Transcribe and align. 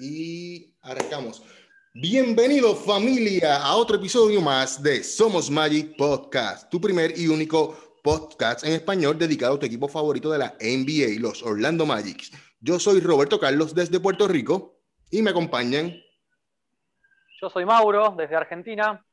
y 0.00 0.74
arrancamos. 0.82 1.42
Bienvenido 1.92 2.74
familia 2.74 3.56
a 3.56 3.76
otro 3.76 3.96
episodio 3.96 4.40
más 4.40 4.82
de 4.82 5.02
Somos 5.02 5.50
Magic 5.50 5.96
Podcast, 5.96 6.70
tu 6.70 6.80
primer 6.80 7.18
y 7.18 7.28
único 7.28 7.76
podcast 8.02 8.64
en 8.64 8.72
español 8.72 9.18
dedicado 9.18 9.56
a 9.56 9.58
tu 9.58 9.66
equipo 9.66 9.88
favorito 9.88 10.30
de 10.30 10.38
la 10.38 10.54
NBA, 10.60 11.20
los 11.20 11.42
Orlando 11.42 11.84
Magic. 11.84 12.30
Yo 12.60 12.78
soy 12.78 13.00
Roberto 13.00 13.38
Carlos 13.38 13.74
desde 13.74 14.00
Puerto 14.00 14.26
Rico 14.26 14.80
y 15.10 15.20
me 15.20 15.30
acompañan. 15.30 15.94
Yo 17.40 17.50
soy 17.50 17.66
Mauro 17.66 18.14
desde 18.16 18.36
Argentina. 18.36 19.04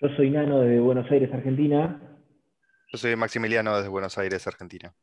Yo 0.00 0.08
soy 0.16 0.30
Nano 0.30 0.60
desde 0.60 0.80
Buenos 0.80 1.10
Aires, 1.10 1.32
Argentina. 1.32 2.00
Yo 2.92 2.98
soy 2.98 3.14
Maximiliano 3.16 3.76
desde 3.76 3.88
Buenos 3.88 4.16
Aires, 4.18 4.46
Argentina. 4.46 4.94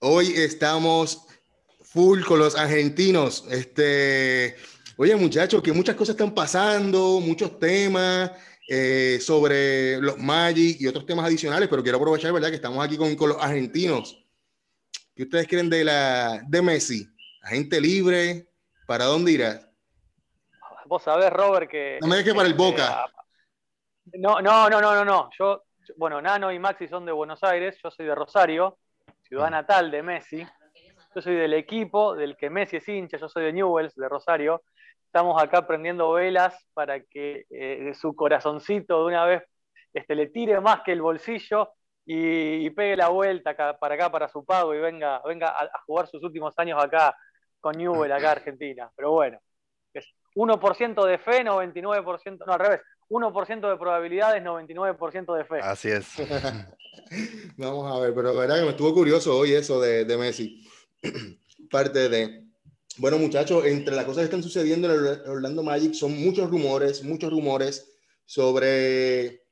Hoy 0.00 0.32
estamos 0.34 1.26
full 1.90 2.22
con 2.22 2.38
los 2.38 2.56
argentinos. 2.56 3.44
Este, 3.50 4.56
oye, 4.96 5.16
muchachos, 5.16 5.62
que 5.62 5.72
muchas 5.72 5.96
cosas 5.96 6.14
están 6.14 6.32
pasando, 6.32 7.20
muchos 7.20 7.58
temas 7.58 8.30
eh, 8.68 9.18
sobre 9.20 10.00
los 10.00 10.16
Magic 10.16 10.80
y 10.80 10.86
otros 10.86 11.04
temas 11.04 11.26
adicionales, 11.26 11.68
pero 11.68 11.82
quiero 11.82 11.98
aprovechar, 11.98 12.32
¿verdad?, 12.32 12.50
que 12.50 12.56
estamos 12.56 12.84
aquí 12.84 12.96
con, 12.96 13.14
con 13.16 13.30
los 13.30 13.42
argentinos. 13.42 14.24
¿Qué 15.14 15.24
ustedes 15.24 15.48
creen 15.48 15.68
de, 15.68 15.84
la, 15.84 16.40
de 16.46 16.62
Messi? 16.62 17.06
¿Agente 17.42 17.80
libre? 17.80 18.46
¿Para 18.86 19.06
dónde 19.06 19.32
irá? 19.32 19.60
Vos 20.86 21.02
sabés, 21.02 21.30
Robert, 21.30 21.70
que. 21.70 21.98
No 22.00 22.08
me 22.08 22.16
dejes 22.16 22.34
para 22.34 22.48
el 22.48 22.54
Boca. 22.54 23.04
no, 24.14 24.40
no, 24.40 24.70
no, 24.70 24.80
no, 24.80 24.94
no, 24.94 25.04
no. 25.04 25.30
Yo, 25.38 25.64
bueno, 25.96 26.22
Nano 26.22 26.52
y 26.52 26.58
Maxi 26.58 26.86
son 26.88 27.04
de 27.04 27.12
Buenos 27.12 27.42
Aires, 27.42 27.76
yo 27.82 27.90
soy 27.90 28.06
de 28.06 28.14
Rosario, 28.14 28.78
ciudad 29.22 29.50
natal 29.50 29.90
de 29.90 30.02
Messi. 30.02 30.46
Yo 31.14 31.20
soy 31.22 31.34
del 31.34 31.54
equipo 31.54 32.14
del 32.14 32.36
que 32.36 32.50
Messi 32.50 32.76
es 32.76 32.88
hincha, 32.88 33.16
yo 33.16 33.28
soy 33.28 33.44
de 33.44 33.52
Newells, 33.52 33.96
de 33.96 34.08
Rosario. 34.08 34.62
Estamos 35.06 35.42
acá 35.42 35.66
prendiendo 35.66 36.12
velas 36.12 36.54
para 36.72 37.00
que 37.00 37.46
eh, 37.50 37.92
su 38.00 38.14
corazoncito 38.14 39.00
de 39.00 39.06
una 39.06 39.24
vez 39.24 39.42
este, 39.92 40.14
le 40.14 40.28
tire 40.28 40.60
más 40.60 40.82
que 40.82 40.92
el 40.92 41.02
bolsillo 41.02 41.70
y, 42.06 42.70
pegue 42.70 42.96
la 42.96 43.08
vuelta 43.08 43.56
para 43.78 43.94
acá, 43.94 44.10
para 44.10 44.28
su 44.28 44.44
pago 44.44 44.74
y 44.74 44.78
venga, 44.78 45.20
venga 45.26 45.48
a, 45.50 45.68
jugar 45.84 46.06
sus 46.06 46.22
últimos 46.22 46.54
años 46.58 46.82
acá 46.82 47.16
con 47.60 47.76
Newell, 47.76 48.12
acá 48.12 48.32
Argentina. 48.32 48.90
Pero 48.94 49.10
bueno, 49.10 49.40
es 49.92 50.06
1% 50.36 51.06
de 51.06 51.18
fe, 51.18 51.44
99%, 51.44 52.46
no 52.46 52.52
al 52.52 52.60
revés, 52.60 52.80
1% 53.08 53.68
de 53.68 53.76
probabilidades, 53.76 54.42
99% 54.42 55.34
de 55.36 55.44
fe. 55.44 55.58
Así 55.60 55.90
es. 55.90 56.14
Vamos 57.56 57.92
a 57.92 58.00
ver, 58.00 58.14
pero 58.14 58.32
la 58.32 58.40
verdad 58.40 58.56
que 58.58 58.62
me 58.62 58.70
estuvo 58.70 58.94
curioso 58.94 59.36
hoy 59.36 59.54
eso 59.54 59.80
de, 59.80 60.04
de 60.04 60.16
Messi. 60.16 60.69
parte 61.70 62.08
de... 62.08 62.44
Bueno, 62.96 63.18
muchachos, 63.18 63.64
entre 63.64 63.94
las 63.94 64.04
cosas 64.04 64.22
que 64.22 64.24
están 64.24 64.42
sucediendo 64.42 64.92
en 64.92 65.06
el 65.06 65.30
Orlando 65.30 65.62
Magic 65.62 65.94
son 65.94 66.20
muchos 66.22 66.50
rumores, 66.50 67.02
muchos 67.02 67.30
rumores 67.30 67.92
sobre 68.26 69.44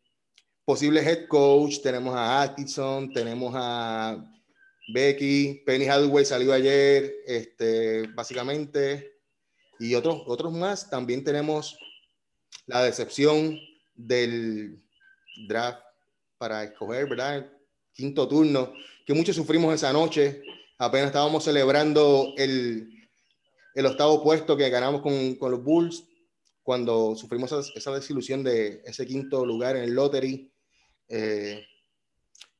posible 0.64 1.00
head 1.00 1.28
coach. 1.28 1.80
Tenemos 1.80 2.14
a 2.14 2.42
Atkinson, 2.42 3.12
tenemos 3.12 3.54
a 3.56 4.22
Becky, 4.92 5.62
Penny 5.64 5.86
Hathaway 5.86 6.24
salió 6.24 6.52
ayer, 6.52 7.14
este, 7.26 8.06
básicamente, 8.08 9.12
y 9.78 9.94
otros, 9.94 10.22
otros 10.26 10.52
más. 10.52 10.90
También 10.90 11.24
tenemos 11.24 11.78
la 12.66 12.82
decepción 12.82 13.58
del 13.94 14.82
draft 15.46 15.80
para 16.36 16.64
escoger, 16.64 17.08
¿verdad? 17.08 17.50
Quinto 17.92 18.28
turno, 18.28 18.72
que 19.06 19.14
muchos 19.14 19.36
sufrimos 19.36 19.74
esa 19.74 19.92
noche 19.92 20.42
apenas 20.78 21.08
estábamos 21.08 21.44
celebrando 21.44 22.32
el, 22.36 22.88
el 23.74 23.86
octavo 23.86 24.22
puesto 24.22 24.56
que 24.56 24.70
ganamos 24.70 25.02
con, 25.02 25.34
con 25.34 25.50
los 25.50 25.62
Bulls 25.62 26.04
cuando 26.62 27.14
sufrimos 27.16 27.50
esa, 27.74 27.92
desilusión 27.92 28.44
de 28.44 28.82
ese 28.84 29.06
quinto 29.06 29.46
lugar 29.46 29.76
en 29.76 29.84
el 29.84 29.94
lottery. 29.94 30.52
Eh, 31.08 31.66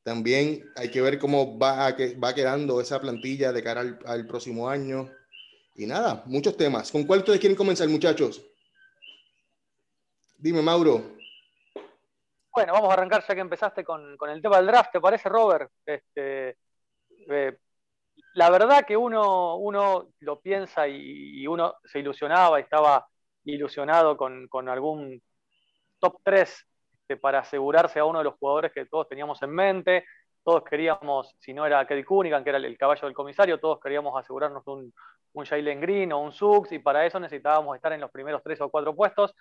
también 0.03 0.65
hay 0.77 0.91
que 0.91 1.03
ver 1.03 1.19
cómo 1.19 1.59
va, 1.59 1.95
que, 1.95 2.15
va 2.15 2.35
quedando 2.35 2.81
esa 2.81 2.99
plantilla 3.01 3.53
de 3.53 3.63
cara 3.63 3.99
al, 4.07 4.27
próximo 4.27 4.69
año. 4.69 5.11
Y 5.75 5.87
nada, 5.87 6.23
muchos 6.25 6.57
temas. 6.57 6.91
¿Con 6.91 7.05
cuál 7.05 7.19
ustedes 7.19 7.39
quieren 7.39 7.57
comenzar, 7.57 7.87
muchachos? 7.89 8.43
Dime, 10.39 10.63
Mauro. 10.63 11.19
Bueno, 12.51 12.73
vamos 12.73 12.91
a 12.91 12.95
arrancar 12.95 13.23
ya 13.29 13.35
que 13.35 13.41
empezaste 13.41 13.85
con, 13.85 14.17
con 14.17 14.31
el 14.31 14.41
tema 14.41 14.57
del 14.57 14.69
draft, 14.69 14.93
¿te 14.93 15.01
parece, 15.01 15.29
Robert? 15.29 15.71
Este, 15.85 16.57
eh, 17.29 17.59
la 18.39 18.51
verdad 18.51 18.85
que 18.87 18.97
uno, 18.97 19.57
uno 19.57 20.11
lo 20.21 20.41
piensa 20.41 20.87
y, 20.87 21.45
uno 21.49 21.75
se 21.85 21.99
ilusionaba, 21.99 22.61
estaba 22.61 23.05
ilusionado 23.45 24.17
con, 24.17 24.69
algún 24.69 25.21
top 25.99 26.21
3 26.23 26.67
este, 27.01 27.17
para 27.17 27.41
asegurarse 27.41 27.99
a 27.99 28.05
uno 28.05 28.19
de 28.19 28.25
los 28.27 28.35
jugadores 28.35 28.73
que 28.73 28.87
todos 28.87 29.09
teníamos 29.09 29.43
en 29.43 29.51
mente. 29.51 30.05
Todos 30.45 30.63
queríamos, 30.63 31.35
si 31.41 31.53
no 31.53 31.67
era 31.67 31.85
Kelly 31.85 32.05
Cunningham, 32.05 32.45
que 32.45 32.51
era 32.51 32.59
el, 32.59 32.79
caballo 32.79 33.09
del 33.09 33.15
comisario, 33.15 33.59
todos 33.59 33.81
queríamos 33.81 34.17
asegurarnos 34.17 34.65
un, 34.69 34.95
un 35.33 35.45
Jalen 35.45 35.81
Green 35.81 36.13
o 36.13 36.21
un 36.21 36.31
Sux, 36.31 36.71
y 36.71 36.79
para 36.79 37.05
eso 37.05 37.19
necesitábamos 37.19 37.75
estar 37.75 37.93
en 37.93 38.01
los 38.01 38.11
primeros 38.13 38.41
tres 38.45 38.61
o 38.61 38.71
cuatro 38.71 38.95
puestos. 38.95 39.35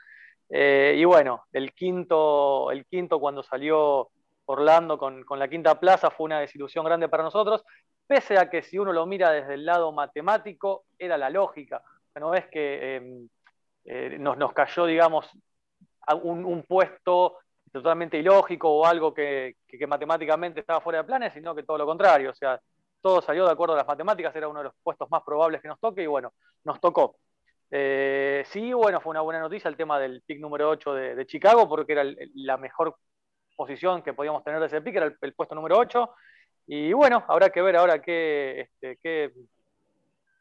Eh, 0.50 0.96
y 0.98 1.06
bueno, 1.06 1.44
el 1.54 1.72
quinto, 1.74 2.72
el 2.72 2.88
quinto 2.88 3.20
cuando 3.20 3.44
salió 3.44 4.10
Orlando 4.50 4.98
con, 4.98 5.24
con, 5.24 5.40
la 5.40 5.48
quinta 5.48 5.80
plaza 5.80 6.10
fue 6.10 6.26
una 6.26 6.40
desilusión 6.40 6.86
grande 6.86 7.10
para 7.10 7.24
nosotros, 7.24 7.64
pese 8.08 8.38
a 8.38 8.50
que 8.50 8.64
si 8.64 8.80
uno 8.80 8.94
lo 8.94 9.06
mira 9.06 9.32
desde 9.32 9.56
el 9.56 9.66
lado 9.66 9.92
matemático, 9.92 10.86
era 10.98 11.18
la 11.18 11.30
lógica. 11.30 11.82
No 12.16 12.34
es 12.34 12.48
que 12.48 12.96
em, 12.96 13.30
eh, 13.86 14.18
nos, 14.20 14.38
nos, 14.38 14.54
cayó, 14.54 14.86
digamos, 14.86 15.30
un, 16.24 16.46
un, 16.46 16.64
puesto 16.64 17.38
totalmente 17.72 18.18
ilógico 18.18 18.70
o 18.70 18.86
algo 18.86 19.14
que, 19.14 19.58
que, 19.68 19.86
matemáticamente 19.86 20.62
estaba 20.62 20.82
fuera 20.82 21.00
de 21.00 21.06
planes, 21.06 21.34
sino 21.34 21.54
que 21.54 21.64
todo 21.64 21.78
lo 21.78 21.86
contrario. 21.86 22.32
O 22.32 22.36
sea, 22.36 22.60
todo 23.02 23.22
salió 23.22 23.46
de 23.46 23.52
acuerdo 23.52 23.74
a 23.76 23.78
las 23.78 23.88
matemáticas, 23.88 24.36
era 24.36 24.48
uno 24.48 24.60
de 24.60 24.66
los 24.66 24.74
puestos 24.82 25.10
más 25.12 25.24
probables 25.24 25.62
que 25.62 25.68
nos 25.68 25.80
toque 25.80 26.04
y 26.04 26.08
bueno, 26.08 26.34
nos 26.64 26.80
tocó. 26.80 27.18
Eh, 27.70 28.44
sí, 28.48 28.72
bueno, 28.74 29.02
fue 29.02 29.12
una 29.12 29.22
buena 29.22 29.42
noticia 29.42 29.68
el 29.70 29.76
tema 29.76 30.00
del 30.00 30.22
pick 30.26 30.40
número 30.40 30.70
8 30.70 30.94
de, 30.94 31.26
Chicago, 31.26 31.68
porque 31.68 31.94
era 31.94 32.06
la 32.36 32.58
mejor 32.58 32.96
posición 33.58 34.02
que 34.02 34.14
podíamos 34.14 34.44
tener 34.46 34.62
de 34.62 34.68
ese 34.68 34.82
pick, 34.82 34.96
era 34.96 35.14
el, 35.20 35.34
puesto 35.34 35.56
número 35.56 35.78
8. 35.78 36.10
Y 36.68 36.94
bueno, 36.94 37.26
habrá 37.28 37.50
que 37.50 37.62
ver 37.62 37.76
ahora 37.76 38.02
qué, 38.02 38.62
este, 38.62 38.98
qué, 39.04 39.34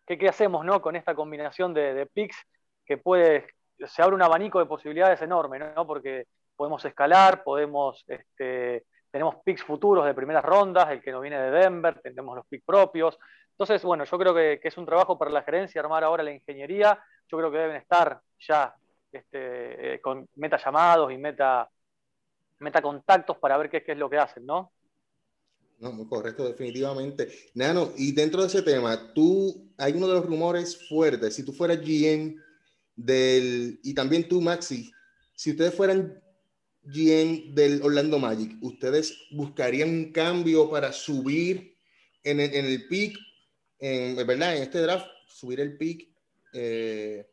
qué, 0.07 0.19
qué, 0.19 0.29
hacemos 0.29 0.65
¿no? 0.65 0.81
con 0.81 0.95
esta 0.95 1.15
combinación 1.17 1.75
de, 1.75 1.95
de 1.95 2.07
picks 2.07 2.37
que 2.85 2.99
puede, 2.99 3.49
se 3.85 4.03
abre 4.03 4.15
un 4.15 4.23
abanico 4.23 4.61
de 4.61 4.67
posibilidades 4.67 5.21
enorme, 5.23 5.59
¿no? 5.59 5.87
porque 5.87 6.27
podemos 6.55 6.85
escalar, 6.85 7.43
podemos, 7.43 8.05
este, 8.07 8.85
tenemos 9.11 9.37
picks 9.45 9.65
futuros 9.65 10.05
de 10.05 10.15
primeras 10.15 10.45
rondas, 10.45 10.91
el 10.91 11.03
que 11.03 11.11
nos 11.11 11.23
viene 11.23 11.41
de 11.41 11.51
Denver, 11.51 12.01
tenemos 12.01 12.37
los 12.37 12.47
picks 12.47 12.65
propios. 12.65 13.19
Entonces, 13.51 13.83
bueno, 13.83 14.05
yo 14.05 14.19
creo 14.19 14.35
que, 14.35 14.61
que, 14.61 14.69
es 14.69 14.77
un 14.77 14.87
trabajo 14.87 15.19
para 15.19 15.31
la 15.31 15.43
gerencia 15.43 15.81
armar 15.81 16.05
ahora 16.05 16.23
la 16.23 16.33
ingeniería. 16.33 17.03
Yo 17.29 17.39
creo 17.39 17.51
que 17.51 17.59
deben 17.59 17.77
estar 17.77 18.21
ya 18.39 18.75
este, 19.17 19.95
eh, 19.95 20.01
con 20.01 20.29
meta 20.37 20.59
llamados 20.59 21.13
y 21.13 21.19
meta, 21.19 21.69
meta 22.59 22.83
contactos 22.83 23.37
para 23.39 23.57
ver 23.57 23.71
qué, 23.71 23.83
qué 23.83 23.93
es 23.93 23.99
lo 23.99 24.09
que 24.11 24.19
hacen, 24.19 24.47
¿no? 24.47 24.73
No, 25.79 25.93
muy 25.93 26.07
correcto, 26.07 26.47
definitivamente. 26.47 27.31
Nano, 27.55 27.93
y 27.97 28.13
dentro 28.13 28.41
de 28.41 28.49
ese 28.49 28.63
tema, 28.63 29.13
tú, 29.13 29.71
hay 29.77 29.93
uno 29.93 30.09
de 30.09 30.15
los 30.15 30.27
rumores 30.27 30.89
fuertes, 30.89 31.35
si 31.35 31.45
tú 31.45 31.53
fueras 31.53 31.81
GM 31.81 32.37
del, 32.95 33.79
y 33.83 33.93
también 33.93 34.27
tú, 34.27 34.41
Maxi, 34.41 34.91
si 35.35 35.51
ustedes 35.51 35.75
fueran 35.75 36.23
GM 36.83 37.55
del 37.55 37.83
Orlando 37.83 38.19
Magic, 38.19 38.57
¿ustedes 38.63 39.19
buscarían 39.33 39.91
un 39.91 40.13
cambio 40.13 40.71
para 40.71 40.93
subir 40.93 41.77
en 42.25 42.41
el, 42.41 42.55
en 42.55 42.65
el 42.65 42.89
pick, 42.89 43.19
en, 43.79 44.17
¿verdad? 44.27 44.57
En 44.57 44.63
este 44.63 44.81
draft, 44.81 45.07
subir 45.27 45.61
el 45.61 45.77
pick, 45.77 46.09
eh, 46.55 47.29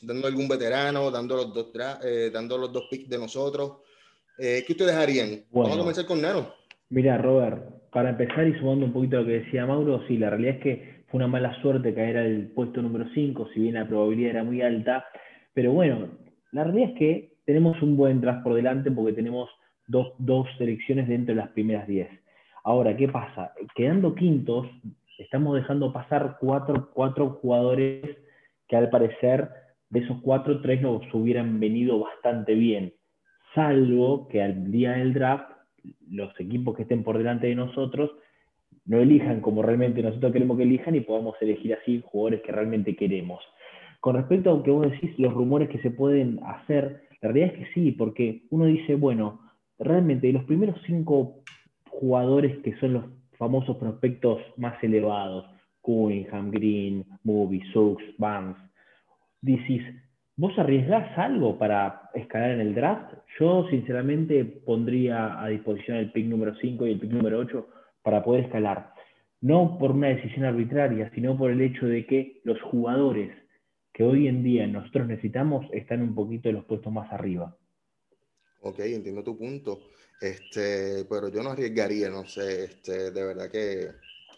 dando 0.00 0.28
algún 0.28 0.46
veterano, 0.46 1.10
dando 1.10 1.34
los 1.34 1.52
dos, 1.52 1.72
eh, 2.04 2.30
dando 2.32 2.58
los 2.58 2.72
dos 2.72 2.84
picks 2.88 3.08
de 3.08 3.18
nosotros? 3.18 3.78
Eh, 4.38 4.62
¿Qué 4.66 4.72
ustedes 4.72 4.94
harían? 4.94 5.44
Bueno, 5.50 5.70
Vamos 5.70 5.76
a 5.76 5.80
comenzar 5.80 6.06
con 6.06 6.22
Nano. 6.22 6.54
Mira, 6.90 7.18
Robert, 7.18 7.90
para 7.90 8.10
empezar 8.10 8.46
y 8.46 8.58
sumando 8.58 8.86
un 8.86 8.92
poquito 8.92 9.16
a 9.16 9.20
lo 9.20 9.26
que 9.26 9.40
decía 9.40 9.66
Mauro, 9.66 10.02
sí, 10.06 10.16
la 10.16 10.30
realidad 10.30 10.56
es 10.56 10.62
que 10.62 11.04
fue 11.08 11.18
una 11.18 11.26
mala 11.26 11.60
suerte 11.60 11.94
caer 11.94 12.18
al 12.18 12.50
puesto 12.54 12.80
número 12.80 13.06
5, 13.12 13.48
si 13.52 13.60
bien 13.60 13.74
la 13.74 13.88
probabilidad 13.88 14.30
era 14.30 14.44
muy 14.44 14.62
alta, 14.62 15.06
pero 15.54 15.72
bueno, 15.72 16.08
la 16.52 16.64
realidad 16.64 16.90
es 16.90 16.98
que 16.98 17.32
tenemos 17.44 17.80
un 17.82 17.96
buen 17.96 18.20
draft 18.20 18.44
por 18.44 18.54
delante 18.54 18.90
porque 18.90 19.12
tenemos 19.12 19.50
dos, 19.86 20.12
dos 20.18 20.46
selecciones 20.56 21.08
dentro 21.08 21.34
de 21.34 21.40
las 21.40 21.50
primeras 21.50 21.88
10. 21.88 22.08
Ahora, 22.64 22.96
¿qué 22.96 23.08
pasa? 23.08 23.52
Quedando 23.74 24.14
quintos, 24.14 24.66
estamos 25.18 25.56
dejando 25.56 25.92
pasar 25.92 26.36
cuatro, 26.38 26.90
cuatro 26.92 27.38
jugadores 27.42 28.18
que 28.68 28.76
al 28.76 28.90
parecer 28.90 29.48
de 29.90 30.00
esos 30.00 30.18
cuatro, 30.22 30.60
tres 30.60 30.82
nos 30.82 31.02
hubieran 31.14 31.58
venido 31.58 31.98
bastante 32.00 32.54
bien, 32.54 32.92
salvo 33.58 34.28
que 34.28 34.40
al 34.40 34.70
día 34.70 34.92
del 34.92 35.12
draft 35.12 35.50
los 36.08 36.30
equipos 36.38 36.76
que 36.76 36.82
estén 36.82 37.02
por 37.02 37.18
delante 37.18 37.48
de 37.48 37.56
nosotros 37.56 38.12
no 38.84 39.00
elijan 39.00 39.40
como 39.40 39.62
realmente 39.62 40.00
nosotros 40.00 40.32
queremos 40.32 40.56
que 40.56 40.62
elijan 40.62 40.94
y 40.94 41.00
podamos 41.00 41.34
elegir 41.40 41.74
así 41.74 42.00
jugadores 42.06 42.42
que 42.42 42.52
realmente 42.52 42.94
queremos. 42.94 43.42
Con 43.98 44.14
respecto 44.14 44.50
a 44.50 44.54
lo 44.54 44.62
que 44.62 44.70
vos 44.70 44.88
decís, 44.88 45.10
los 45.18 45.34
rumores 45.34 45.68
que 45.70 45.80
se 45.80 45.90
pueden 45.90 46.38
hacer, 46.44 47.02
la 47.20 47.32
realidad 47.32 47.56
es 47.56 47.58
que 47.58 47.74
sí, 47.74 47.90
porque 47.90 48.42
uno 48.50 48.66
dice, 48.66 48.94
bueno, 48.94 49.40
realmente 49.80 50.32
los 50.32 50.44
primeros 50.44 50.80
cinco 50.86 51.42
jugadores 51.90 52.58
que 52.58 52.76
son 52.76 52.92
los 52.92 53.04
famosos 53.38 53.76
prospectos 53.76 54.40
más 54.56 54.80
elevados, 54.84 55.46
Cunningham, 55.80 56.52
Green, 56.52 57.04
Movie, 57.24 57.64
Suggs, 57.72 58.04
Vance, 58.18 58.60
dices, 59.42 59.82
¿vos 60.38 60.56
arriesgás 60.56 61.18
algo 61.18 61.58
para 61.58 62.10
escalar 62.14 62.52
en 62.52 62.60
el 62.60 62.74
draft? 62.74 63.12
Yo 63.38 63.66
sinceramente 63.68 64.44
pondría 64.44 65.42
a 65.42 65.48
disposición 65.48 65.98
el 65.98 66.12
pick 66.12 66.26
número 66.26 66.54
5 66.60 66.86
y 66.86 66.92
el 66.92 67.00
pick 67.00 67.10
número 67.10 67.40
8 67.40 67.68
para 68.02 68.24
poder 68.24 68.44
escalar. 68.44 68.94
No 69.40 69.76
por 69.78 69.90
una 69.90 70.08
decisión 70.08 70.44
arbitraria, 70.44 71.10
sino 71.14 71.36
por 71.36 71.50
el 71.50 71.60
hecho 71.60 71.86
de 71.86 72.06
que 72.06 72.40
los 72.44 72.60
jugadores 72.62 73.36
que 73.92 74.04
hoy 74.04 74.28
en 74.28 74.44
día 74.44 74.66
nosotros 74.68 75.08
necesitamos 75.08 75.66
están 75.72 76.02
un 76.02 76.14
poquito 76.14 76.48
en 76.48 76.54
los 76.54 76.64
puestos 76.64 76.92
más 76.92 77.12
arriba. 77.12 77.56
Ok, 78.62 78.78
entiendo 78.80 79.24
tu 79.24 79.36
punto. 79.36 79.80
Este, 80.20 81.04
pero 81.10 81.28
yo 81.28 81.42
no 81.42 81.50
arriesgaría, 81.50 82.08
no 82.10 82.24
sé, 82.24 82.64
este, 82.64 83.10
de 83.10 83.24
verdad 83.24 83.50
que 83.50 83.88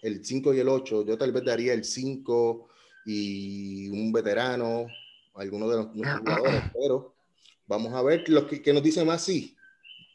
el 0.03 0.25
5 0.25 0.55
y 0.55 0.61
el 0.61 0.69
8, 0.69 1.07
yo 1.07 1.19
tal 1.19 1.33
vez 1.33 1.45
daría 1.45 1.75
el 1.75 1.85
5 1.85 2.69
y 3.05 3.89
un 3.89 4.13
veterano, 4.13 4.87
alguno 5.35 5.69
de 5.69 5.77
los 5.77 5.87
jugadores, 5.87 6.63
pero 6.73 7.15
vamos 7.67 7.93
a 7.95 8.03
ver 8.03 8.29
lo 8.29 8.47
que, 8.47 8.73
nos 8.73 8.83
dice 8.83 9.05
Maxi. 9.05 9.57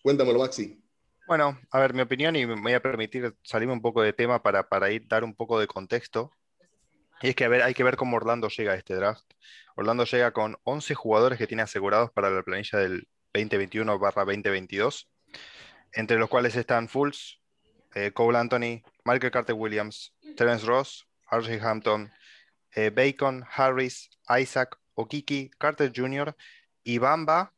Cuéntamelo, 0.04 0.40
Maxi. 0.40 0.82
Bueno, 1.28 1.60
a 1.72 1.80
ver, 1.80 1.94
mi 1.94 2.02
opinión, 2.02 2.36
y 2.36 2.46
me 2.46 2.62
voy 2.62 2.74
a 2.74 2.82
permitir 2.82 3.36
salirme 3.44 3.74
un 3.74 3.82
poco 3.82 4.02
de 4.02 4.14
tema 4.14 4.44
para, 4.44 4.68
para 4.68 4.92
ir 4.92 5.08
dar 5.08 5.24
un 5.24 5.34
poco 5.34 5.60
de 5.60 5.68
contexto. 5.68 6.32
Y 7.22 7.30
es 7.30 7.36
que 7.36 7.46
a 7.46 7.48
ver, 7.48 7.64
hay 7.64 7.74
que 7.74 7.84
ver 7.84 7.96
cómo 7.96 8.18
Orlando 8.18 8.50
llega 8.50 8.74
a 8.74 8.76
este 8.76 8.94
draft. 8.96 9.26
Orlando 9.76 10.06
llega 10.06 10.32
con 10.32 10.58
11 10.64 10.94
jugadores 10.94 11.38
que 11.40 11.48
tiene 11.48 11.64
asegurados 11.64 12.12
para 12.12 12.30
la 12.30 12.44
planilla 12.44 12.80
del 12.80 13.08
2021-2022, 13.34 15.08
entre 15.94 16.18
los 16.18 16.30
cuales 16.30 16.56
están 16.56 16.88
Fultz, 16.88 17.40
eh, 17.96 18.12
Cole 18.12 18.38
Anthony, 18.38 18.84
Michael 19.06 19.32
Carter 19.32 19.56
Williams, 19.56 20.14
Terence 20.36 20.66
Ross, 20.66 21.08
R.J. 21.32 21.68
Hampton, 21.68 22.12
eh, 22.76 22.90
Bacon, 22.90 23.46
Harris, 23.50 24.10
Isaac, 24.40 24.78
Okiki, 24.96 25.52
Carter 25.58 25.92
Jr. 25.96 26.36
y 26.84 26.98
Bamba, 26.98 27.54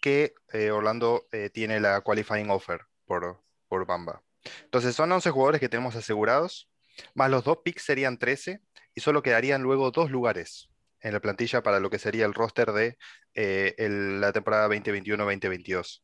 que 0.00 0.34
eh, 0.52 0.70
Orlando 0.70 1.26
tiene 1.52 1.80
la 1.80 2.02
qualifying 2.02 2.50
offer 2.50 2.82
por, 3.06 3.42
por 3.68 3.86
Bamba. 3.86 4.22
Entonces 4.64 4.94
son 4.94 5.10
11 5.10 5.30
jugadores 5.30 5.60
que 5.60 5.70
tenemos 5.70 5.96
asegurados, 5.96 6.68
más 7.14 7.30
los 7.30 7.44
dos 7.44 7.58
picks 7.64 7.84
serían 7.84 8.18
13 8.18 8.60
y 8.94 9.00
solo 9.00 9.22
quedarían 9.22 9.62
luego 9.62 9.90
dos 9.90 10.10
lugares 10.10 10.68
en 11.00 11.12
la 11.12 11.20
plantilla 11.20 11.62
para 11.62 11.80
lo 11.80 11.90
que 11.90 11.98
sería 11.98 12.26
el 12.26 12.34
roster 12.34 12.72
de 12.72 12.96
la 13.34 14.32
temporada 14.32 14.68
2021-2022. 14.68 16.02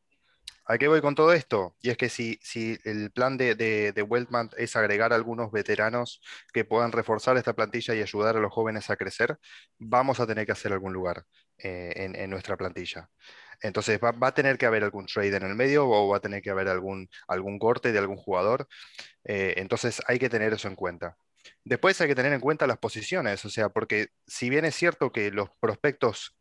¿A 0.65 0.77
qué 0.77 0.87
voy 0.87 1.01
con 1.01 1.15
todo 1.15 1.33
esto? 1.33 1.75
Y 1.81 1.89
es 1.89 1.97
que 1.97 2.09
si, 2.09 2.39
el 2.83 3.11
plan 3.11 3.35
de, 3.37 3.55
de, 3.55 3.91
de 3.91 4.27
es 4.57 4.75
agregar 4.75 5.11
algunos 5.11 5.51
veteranos 5.51 6.21
que 6.53 6.65
puedan 6.65 6.91
reforzar 6.91 7.35
esta 7.37 7.53
plantilla 7.53 7.95
y 7.95 8.01
ayudar 8.01 8.37
a 8.37 8.39
los 8.39 8.53
jóvenes 8.53 8.89
a 8.89 8.95
crecer, 8.95 9.37
vamos 9.79 10.19
a 10.19 10.27
tener 10.27 10.45
que 10.45 10.51
hacer 10.51 10.71
algún 10.71 10.93
lugar 10.93 11.25
eh, 11.57 11.93
en, 12.15 12.29
nuestra 12.29 12.57
plantilla. 12.57 13.09
Entonces 13.61 13.99
va, 13.99 14.15
a 14.27 14.33
tener 14.33 14.57
que 14.57 14.65
haber 14.65 14.83
algún 14.83 15.05
trade 15.07 15.35
en 15.37 15.43
el 15.43 15.55
medio 15.55 15.87
o 15.87 16.09
va 16.09 16.17
a 16.17 16.19
tener 16.21 16.41
que 16.41 16.49
haber 16.51 16.67
algún, 16.67 17.09
algún 17.27 17.59
corte 17.59 17.91
de 17.91 17.99
algún 17.99 18.17
jugador. 18.17 18.67
Eh, 19.23 19.55
entonces 19.57 20.01
hay 20.07 20.19
que 20.19 20.29
tener 20.29 20.53
eso 20.53 20.67
en 20.67 20.75
cuenta. 20.75 21.17
Después 21.63 21.99
hay 22.01 22.07
que 22.07 22.15
tener 22.15 22.33
en 22.33 22.39
cuenta 22.39 22.67
las 22.67 22.77
posiciones, 22.77 23.43
o 23.45 23.49
sea, 23.49 23.69
porque 23.69 24.09
si 24.27 24.49
bien 24.49 24.65
es 24.65 24.75
cierto 24.75 25.11
que 25.11 25.31
los 25.31 25.49
prospectos 25.59 26.35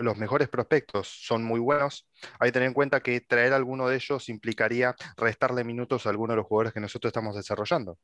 los 0.00 0.16
mejores 0.16 0.48
prospectos 0.48 1.08
son 1.08 1.42
muy 1.44 1.60
buenos, 1.60 2.08
hay 2.38 2.48
que 2.48 2.52
tener 2.52 2.68
en 2.68 2.74
cuenta 2.74 3.00
que 3.00 3.20
traer 3.20 3.52
alguno 3.52 3.88
de 3.88 3.96
ellos 3.96 4.28
implicaría 4.28 4.94
restarle 5.16 5.64
minutos 5.64 6.06
a 6.06 6.10
alguno 6.10 6.32
de 6.32 6.38
los 6.38 6.46
jugadores 6.46 6.72
que 6.72 6.80
nosotros 6.80 7.10
estamos 7.10 7.36
desarrollando. 7.36 7.98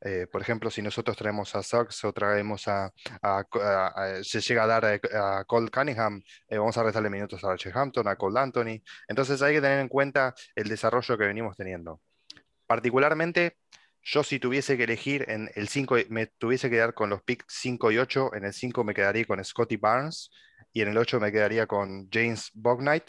Eh, 0.00 0.26
por 0.30 0.40
ejemplo, 0.42 0.70
si 0.70 0.82
nosotros 0.82 1.16
traemos 1.16 1.54
a 1.54 1.62
Suggs 1.62 2.04
o 2.04 2.12
traemos 2.12 2.66
a, 2.68 2.92
se 4.22 4.40
llega 4.40 4.64
a 4.64 4.66
dar 4.66 4.84
a, 4.84 5.44
Cole 5.44 5.70
Cunningham, 5.70 6.22
eh, 6.48 6.58
vamos 6.58 6.76
a 6.76 6.82
restarle 6.82 7.10
minutos 7.10 7.42
a 7.44 7.52
Archie 7.52 7.72
Hampton, 7.74 8.08
a 8.08 8.16
Cole 8.16 8.40
Anthony. 8.40 8.82
Entonces 9.08 9.40
hay 9.42 9.54
que 9.54 9.60
tener 9.60 9.80
en 9.80 9.88
cuenta 9.88 10.34
el 10.54 10.68
desarrollo 10.68 11.18
que 11.18 11.26
venimos 11.26 11.56
teniendo. 11.56 12.00
Particularmente, 12.66 13.56
yo 14.02 14.22
si 14.22 14.38
tuviese 14.38 14.76
que 14.76 14.84
elegir 14.84 15.26
en 15.28 15.50
el 15.54 15.68
5, 15.68 15.96
me 16.08 16.26
tuviese 16.26 16.70
que 16.70 16.76
quedar 16.76 16.94
con 16.94 17.10
los 17.10 17.22
picks 17.22 17.46
5 17.48 17.92
y 17.92 17.98
8, 17.98 18.34
en 18.34 18.44
el 18.44 18.52
5 18.52 18.84
me 18.84 18.94
quedaría 18.94 19.24
con 19.26 19.44
Scotty 19.44 19.76
Barnes 19.76 20.30
y 20.72 20.82
en 20.82 20.88
el 20.88 20.98
8 20.98 21.20
me 21.20 21.32
quedaría 21.32 21.66
con 21.66 22.08
James 22.10 22.50
Bognight, 22.54 23.04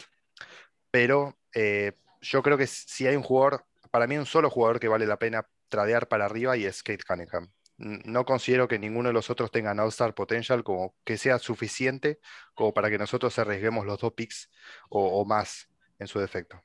pero 0.90 1.38
eh, 1.54 1.92
yo 2.20 2.42
creo 2.42 2.58
que 2.58 2.66
si 2.66 3.06
hay 3.06 3.16
un 3.16 3.22
jugador, 3.22 3.64
para 3.90 4.06
mí 4.06 4.16
un 4.16 4.26
solo 4.26 4.50
jugador 4.50 4.80
que 4.80 4.88
vale 4.88 5.06
la 5.06 5.18
pena 5.18 5.46
tradear 5.68 6.08
para 6.08 6.26
arriba 6.26 6.56
y 6.56 6.64
es 6.64 6.82
Kate 6.82 7.04
Cunningham. 7.06 7.50
No 7.78 8.24
considero 8.24 8.68
que 8.68 8.78
ninguno 8.78 9.08
de 9.08 9.12
los 9.12 9.30
otros 9.30 9.50
tenga 9.50 9.72
All-Star 9.72 10.14
Potential 10.14 10.62
como 10.62 10.94
que 11.04 11.16
sea 11.16 11.38
suficiente 11.38 12.20
como 12.54 12.72
para 12.72 12.90
que 12.90 12.98
nosotros 12.98 13.36
arriesguemos 13.38 13.86
los 13.86 13.98
dos 13.98 14.12
picks 14.12 14.50
o, 14.88 15.24
más 15.24 15.68
en 15.98 16.06
su 16.06 16.20
defecto. 16.20 16.62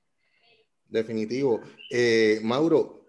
Definitivo. 0.86 1.62
Eh, 1.90 2.40
Mauro, 2.44 3.06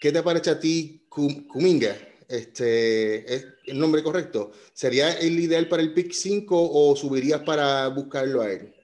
¿qué 0.00 0.12
te 0.12 0.22
parece 0.22 0.50
a 0.50 0.60
ti 0.60 1.06
Kuminga? 1.08 2.11
Este, 2.28 3.34
¿es 3.34 3.46
el 3.66 3.78
nombre 3.78 4.02
correcto? 4.02 4.52
¿Sería 4.72 5.12
el 5.12 5.38
ideal 5.38 5.68
para 5.68 5.82
el 5.82 5.92
pick 5.92 6.12
5 6.12 6.56
o 6.56 6.96
subirías 6.96 7.40
para 7.42 7.88
buscarlo 7.88 8.42
a 8.42 8.50
él? 8.50 8.74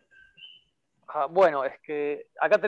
Ah, 1.08 1.26
bueno, 1.26 1.64
es 1.64 1.80
que 1.80 2.26
acá, 2.38 2.60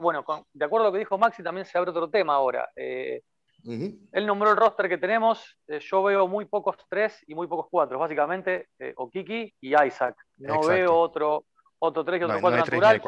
bueno, 0.00 0.24
de 0.52 0.64
acuerdo 0.64 0.86
a 0.86 0.88
lo 0.88 0.92
que 0.92 1.00
dijo 1.00 1.18
Maxi, 1.18 1.42
también 1.42 1.66
se 1.66 1.76
abre 1.76 1.90
otro 1.90 2.08
tema 2.08 2.34
ahora. 2.34 2.70
Eh, 2.74 3.22
él 3.64 4.26
nombró 4.26 4.50
el 4.50 4.56
roster 4.56 4.88
que 4.88 4.98
tenemos, 4.98 5.56
eh, 5.68 5.78
yo 5.78 6.02
veo 6.02 6.26
muy 6.26 6.46
pocos 6.46 6.76
3 6.88 7.24
y 7.28 7.34
muy 7.34 7.46
pocos 7.46 7.66
4, 7.70 7.98
básicamente 7.98 8.70
eh, 8.78 8.92
Okiki 8.96 9.54
y 9.60 9.84
Isaac. 9.84 10.16
No 10.38 10.60
veo 10.62 10.98
otro, 10.98 11.44
otro 11.78 12.04
3 12.04 12.20
y 12.20 12.24
otro 12.24 12.40
4 12.40 12.58
natural. 12.58 13.00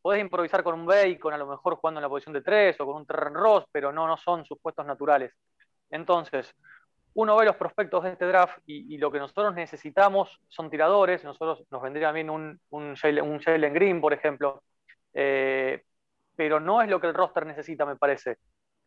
Podés, 0.00 0.20
improvisar 0.20 0.62
con 0.62 0.74
un 0.74 0.86
Bacon, 0.86 1.32
a 1.32 1.38
lo 1.38 1.46
mejor 1.46 1.76
jugando 1.76 1.98
en 1.98 2.02
la 2.02 2.08
posición 2.08 2.34
de 2.34 2.42
3 2.42 2.78
o 2.80 2.86
con 2.86 2.96
un 2.96 3.06
Terren 3.06 3.34
Ross, 3.34 3.64
pero 3.72 3.90
no, 3.90 4.06
no 4.06 4.16
son 4.16 4.44
sus 4.44 4.58
puestos 4.60 4.84
naturales. 4.84 5.32
Entonces, 5.92 6.52
uno 7.14 7.36
ve 7.36 7.44
los 7.44 7.56
prospectos 7.56 8.02
de 8.02 8.10
este 8.10 8.24
draft 8.26 8.58
y, 8.66 8.96
lo 8.98 9.12
que 9.12 9.18
nosotros 9.18 9.54
necesitamos 9.54 10.40
son 10.48 10.70
tiradores. 10.70 11.22
Nosotros 11.22 11.64
nos 11.70 11.82
vendría 11.82 12.10
bien 12.10 12.30
un, 12.30 12.58
un, 12.70 12.96
Jalen, 12.96 13.74
Green, 13.74 14.00
por 14.00 14.14
ejemplo. 14.14 14.62
Eh, 15.12 15.82
pero 16.34 16.58
no 16.58 16.80
es 16.82 16.88
lo 16.88 17.00
que 17.00 17.06
el 17.06 17.14
roster 17.14 17.44
necesita, 17.46 17.84
me 17.84 17.96
parece. 17.96 18.38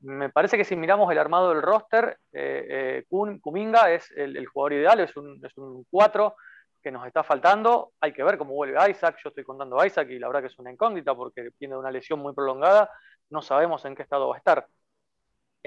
Me 0.02 0.30
parece 0.30 0.58
que 0.58 0.66
si 0.66 0.76
miramos 0.76 1.12
el 1.12 1.20
armado 1.20 1.50
del 1.50 1.62
roster, 1.62 2.18
eh, 2.34 3.04
eh 3.08 3.40
Kuminga 3.40 3.92
es 3.92 4.12
el, 4.12 4.46
jugador 4.48 4.74
ideal, 4.74 5.00
es 5.00 5.16
un, 5.16 5.40
es 5.46 5.54
4 5.90 6.36
que 6.82 6.92
nos 6.92 7.06
está 7.06 7.24
faltando. 7.24 7.94
Hay 8.02 8.12
que 8.12 8.24
ver 8.24 8.38
cómo 8.40 8.56
vuelve 8.56 8.90
Isaac. 8.90 9.18
Yo 9.24 9.30
estoy 9.30 9.44
contando 9.44 9.80
a 9.80 9.86
Isaac 9.86 10.10
y 10.10 10.20
la 10.20 10.28
verdad 10.28 10.42
que 10.42 10.48
es 10.48 10.60
una 10.60 10.72
incógnita 10.72 11.16
porque 11.16 11.52
tiene 11.58 11.78
una 11.78 11.92
lesión 11.92 12.20
muy 12.20 12.34
prolongada. 12.34 12.90
No 13.30 13.42
sabemos 13.44 13.86
en 13.86 13.96
qué 13.96 14.02
estado 14.02 14.30
va 14.30 14.36
a 14.36 14.38
estar. 14.40 14.68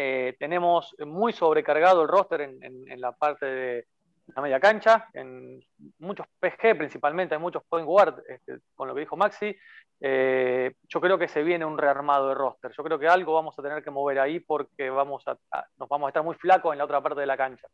Eh, 0.00 0.36
tenemos 0.38 0.94
muy 1.00 1.32
sobrecargado 1.32 2.02
el 2.02 2.08
roster 2.08 2.42
en, 2.42 3.00
la 3.00 3.10
parte 3.10 3.46
de 3.46 3.86
la 4.28 4.42
media 4.42 4.60
cancha, 4.60 5.08
en 5.12 5.60
muchos 5.98 6.24
PG 6.38 6.78
principalmente, 6.78 7.34
hay 7.34 7.40
muchos 7.40 7.64
point 7.68 7.84
guard, 7.84 8.22
este, 8.28 8.60
con 8.76 8.86
lo 8.86 8.94
que 8.94 9.00
dijo 9.00 9.16
Maxi. 9.16 9.56
Eh, 10.00 10.72
yo 10.86 11.00
creo 11.00 11.18
que 11.18 11.26
se 11.26 11.42
viene 11.42 11.64
un 11.64 11.76
rearmado 11.76 12.28
de 12.28 12.36
roster. 12.36 12.70
Yo 12.76 12.84
creo 12.84 12.96
que 12.96 13.08
algo 13.08 13.34
vamos 13.34 13.58
a 13.58 13.62
tener 13.62 13.82
que 13.82 13.90
mover 13.90 14.20
ahí 14.20 14.38
porque 14.38 14.88
vamos 14.88 15.26
a, 15.26 15.36
nos 15.76 15.88
vamos 15.88 16.06
a 16.06 16.10
estar 16.10 16.22
muy 16.22 16.36
flacos 16.36 16.72
en 16.72 16.78
la 16.78 16.84
otra 16.84 17.00
parte 17.00 17.18
de 17.18 17.26
la 17.26 17.36
cancha. 17.36 17.66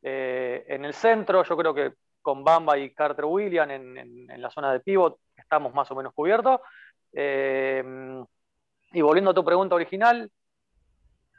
Eh, 0.00 0.64
en 0.68 0.82
el 0.86 0.94
centro, 0.94 1.44
yo 1.44 1.56
creo 1.58 1.74
que 1.74 1.92
con 2.22 2.42
Bamba 2.42 2.78
y 2.78 2.94
Carter 2.94 3.26
William 3.26 3.70
en, 3.70 4.40
la 4.40 4.48
zona 4.48 4.72
de 4.72 4.80
pivot 4.80 5.18
estamos 5.36 5.74
más 5.74 5.90
o 5.90 5.94
menos 5.94 6.14
cubiertos. 6.14 6.58
y 7.12 9.00
volviendo 9.02 9.32
a 9.32 9.34
tu 9.34 9.44
pregunta 9.44 9.74
original, 9.74 10.30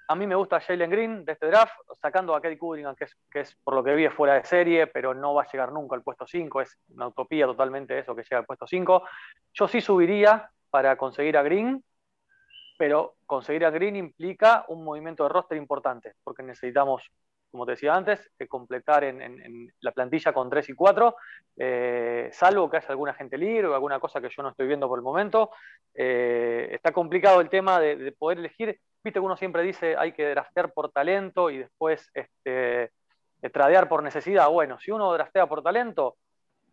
a 0.07 0.15
mí 0.15 0.25
me 0.25 0.35
gusta 0.35 0.61
Jalen 0.61 0.89
Green 0.89 1.25
de 1.25 1.33
este 1.33 1.47
draft, 1.47 1.73
sacando 2.01 2.33
a 2.33 2.41
Kelly 2.41 2.57
Cunningham, 2.57 2.95
que 2.95 3.05
es, 3.05 3.17
que 3.29 3.41
es 3.41 3.55
por 3.63 3.73
lo 3.75 3.83
que 3.83 3.93
vi 3.93 4.05
es 4.05 4.13
fuera 4.13 4.35
de 4.35 4.45
serie, 4.45 4.87
pero 4.87 5.13
no 5.13 5.33
va 5.33 5.43
a 5.43 5.51
llegar 5.51 5.71
nunca 5.73 5.95
al 5.95 6.03
puesto 6.03 6.25
5, 6.25 6.61
es 6.61 6.77
una 6.89 7.07
utopía 7.07 7.45
totalmente 7.45 7.99
eso 7.99 8.15
que 8.15 8.23
llega 8.23 8.39
al 8.39 8.45
puesto 8.45 8.65
5. 8.65 9.03
Yo 9.53 9.67
sí 9.67 9.81
subiría 9.81 10.49
para 10.69 10.95
conseguir 10.97 11.37
a 11.37 11.43
Green, 11.43 11.83
pero 12.77 13.15
conseguir 13.25 13.65
a 13.65 13.69
Green 13.69 13.97
implica 13.97 14.63
un 14.69 14.83
movimiento 14.83 15.23
de 15.23 15.29
roster 15.29 15.57
importante, 15.57 16.13
porque 16.23 16.43
necesitamos, 16.43 17.11
como 17.51 17.65
te 17.65 17.71
decía 17.71 17.93
antes, 17.93 18.31
completar 18.47 19.03
en, 19.03 19.73
la 19.81 19.91
plantilla 19.91 20.31
con 20.31 20.49
3 20.49 20.69
y 20.69 20.73
4, 20.73 21.15
eh, 21.57 22.29
salvo 22.31 22.69
que 22.69 22.77
haya 22.77 22.89
alguna 22.89 23.13
gente 23.13 23.37
libre 23.37 23.67
o 23.67 23.73
alguna 23.73 23.99
cosa 23.99 24.21
que 24.21 24.29
yo 24.29 24.41
no 24.41 24.49
estoy 24.49 24.67
viendo 24.67 24.87
por 24.87 24.99
el 24.99 25.03
momento. 25.03 25.49
Eh, 25.93 26.69
está 26.71 26.93
complicado 26.93 27.41
el 27.41 27.49
tema 27.49 27.81
de 27.81 28.13
poder 28.13 28.37
elegir 28.37 28.79
Viste 29.07 29.21
que 29.21 29.25
uno 29.25 29.37
siempre 29.37 29.63
dice 29.63 29.95
hay 29.97 30.11
que 30.11 30.29
draftear 30.31 30.73
por 30.73 30.91
talento 30.91 31.49
y 31.49 31.59
después 31.59 32.11
este, 32.13 32.91
tradear 33.53 33.87
por 33.87 34.03
necesidad, 34.03 34.49
bueno, 34.49 34.77
si 34.81 34.91
uno 34.91 35.13
draftea 35.13 35.47
por 35.47 35.63
talento, 35.63 36.17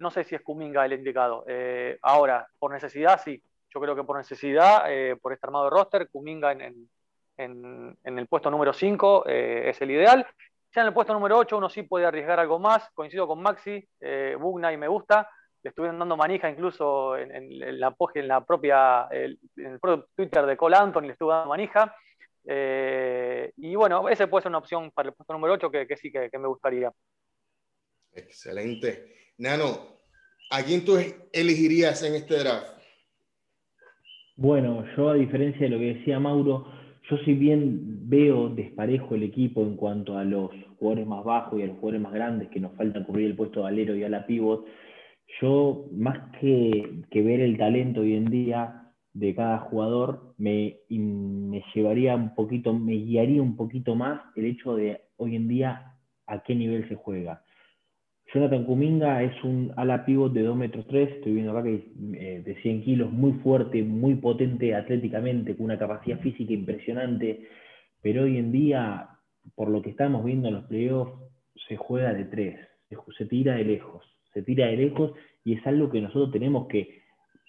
no 0.01 0.11
sé 0.11 0.25
si 0.25 0.35
es 0.35 0.43
Kuminga 0.43 0.85
el 0.85 0.95
indicado. 0.95 1.45
Eh, 1.47 1.97
ahora, 2.03 2.45
por 2.59 2.73
necesidad, 2.73 3.21
sí. 3.23 3.41
Yo 3.73 3.81
creo 3.81 3.95
que 3.95 4.03
por 4.03 4.19
necesidad, 4.19 4.83
eh, 4.89 5.15
por 5.15 5.33
este 5.33 5.47
armado 5.47 5.67
de 5.67 5.71
roster, 5.71 6.09
Kuminga 6.11 6.51
en, 6.51 6.89
el 7.37 8.27
puesto 8.27 8.51
número 8.51 8.73
5 8.73 9.27
eh, 9.29 9.69
es 9.69 9.81
el 9.81 9.93
ideal. 9.93 10.27
Ya 10.75 10.81
en 10.81 10.89
el 10.89 10.93
puesto 10.93 11.13
número 11.13 11.39
8 11.39 11.57
uno 11.57 11.69
sí 11.69 11.85
puede 11.85 12.07
arriesgar 12.07 12.41
algo 12.41 12.59
más. 12.59 12.91
Coincido 12.95 13.29
con 13.29 13.41
Maxi, 13.41 13.89
Bugna 14.41 14.73
y 14.73 14.77
me 14.77 14.89
gusta. 14.89 15.31
Le 15.63 15.69
estuvieron 15.69 16.01
dando 16.01 16.17
manija 16.17 16.51
incluso 16.51 17.17
en, 17.17 17.31
la, 17.79 17.95
en 18.15 18.29
la 18.29 18.41
propia, 18.45 19.07
en 19.13 19.39
el 19.57 19.79
propio 19.79 20.09
Twitter 20.17 20.45
de 20.47 20.57
Cole 20.57 20.77
Anthony, 20.77 21.03
le 21.03 21.13
estuvo 21.13 21.31
dando 21.31 21.51
manija. 21.51 21.95
Y 22.47 23.75
bueno, 23.75 24.09
ese 24.09 24.27
puede 24.27 24.43
ser 24.43 24.51
una 24.51 24.59
opción 24.59 24.91
para 24.91 25.09
el 25.09 25.15
puesto 25.15 25.33
número 25.33 25.55
8 25.55 25.71
que, 25.71 25.97
sí 25.97 26.13
que 26.13 26.39
me 26.39 26.49
gustaría. 26.49 26.93
Excelente. 28.13 29.15
Nano, 29.39 29.99
¿a 30.51 30.63
quién 30.63 30.85
tú 30.85 30.97
elegirías 31.33 32.03
en 32.03 32.15
este 32.15 32.39
draft? 32.39 32.75
Bueno, 34.37 34.85
yo 34.97 35.11
a 35.11 35.15
diferencia 35.15 35.63
de 35.63 35.69
lo 35.69 35.79
que 35.79 35.95
decía 35.95 36.19
Mauro, 36.19 36.67
yo 37.09 37.17
si 37.19 37.35
bien 37.35 38.09
veo 38.09 38.49
desparejo 38.49 39.15
el 39.15 39.23
equipo 39.25 39.63
en 39.63 39.77
cuanto 39.77 40.19
a 40.19 40.25
los 40.25 40.51
jugadores 40.79 41.07
más 41.07 41.25
bajos 41.25 41.59
y 41.59 41.63
a 41.63 41.67
los 41.67 41.77
jugadores 41.77 42.01
más 42.01 42.13
grandes 42.13 42.49
que 42.51 42.61
nos 42.61 42.77
falta 42.77 43.05
cubrir 43.05 43.27
el 43.27 43.37
puesto 43.37 43.61
de 43.61 43.69
alero 43.69 43.95
y 43.95 44.05
a 44.05 44.09
la 44.09 44.27
pivot, 44.27 44.67
yo 45.41 45.87
más 45.93 46.37
que, 46.41 47.05
ver 47.13 47.41
el 47.41 47.59
talento 47.59 48.01
hoy 48.01 48.15
en 48.15 48.27
día 48.27 48.84
de 49.15 49.35
cada 49.35 49.59
jugador, 49.59 50.35
me, 50.39 50.77
me 50.91 51.63
llevaría 51.75 52.15
un 52.15 52.35
poquito, 52.35 52.75
me 52.75 52.95
guiaría 52.95 53.41
un 53.41 53.57
poquito 53.57 53.95
más 53.95 54.21
el 54.37 54.47
hecho 54.47 54.75
de 54.75 55.01
hoy 55.17 55.37
en 55.37 55.49
día 55.49 55.95
a 56.27 56.43
qué 56.43 56.55
nivel 56.55 56.89
se 56.89 56.97
juega. 56.97 57.43
Jonathan 58.33 58.65
Kuminga 58.65 59.23
es 59.23 59.45
un 59.45 59.73
ala 59.77 60.05
pivot 60.05 60.33
de 60.33 60.43
2 60.43 60.57
metros 60.57 60.87
3, 60.89 61.09
estoy 61.09 61.35
viendo 61.35 61.53
acá 61.53 61.63
que 61.63 61.87
eh, 62.15 62.43
de 62.45 62.57
100 62.63 62.83
kilos, 62.83 63.13
muy 63.13 63.33
fuerte, 63.35 63.83
muy 63.85 64.17
potente 64.17 64.75
atléticamente, 64.75 65.57
con 65.57 65.67
una 65.67 65.79
capacidad 65.79 66.19
física 66.19 66.53
impresionante, 66.53 67.47
pero 68.03 68.25
hoy 68.25 68.39
en 68.39 68.51
día, 68.51 69.09
por 69.55 69.69
lo 69.69 69.83
que 69.83 69.91
estamos 69.91 70.25
viendo 70.25 70.49
en 70.49 70.55
los 70.55 70.65
playoffs, 70.65 71.13
se 71.69 71.77
juega 71.77 72.13
de 72.13 72.25
3, 72.25 72.57
se, 73.17 73.27
tira 73.27 73.55
de 73.55 73.65
lejos, 73.65 74.05
se 74.33 74.43
tira 74.43 74.67
de 74.67 74.79
lejos 74.79 75.13
y 75.45 75.55
es 75.55 75.67
algo 75.67 75.91
que 75.91 76.01
nosotros 76.01 76.33
tenemos 76.33 76.67
que 76.67 77.03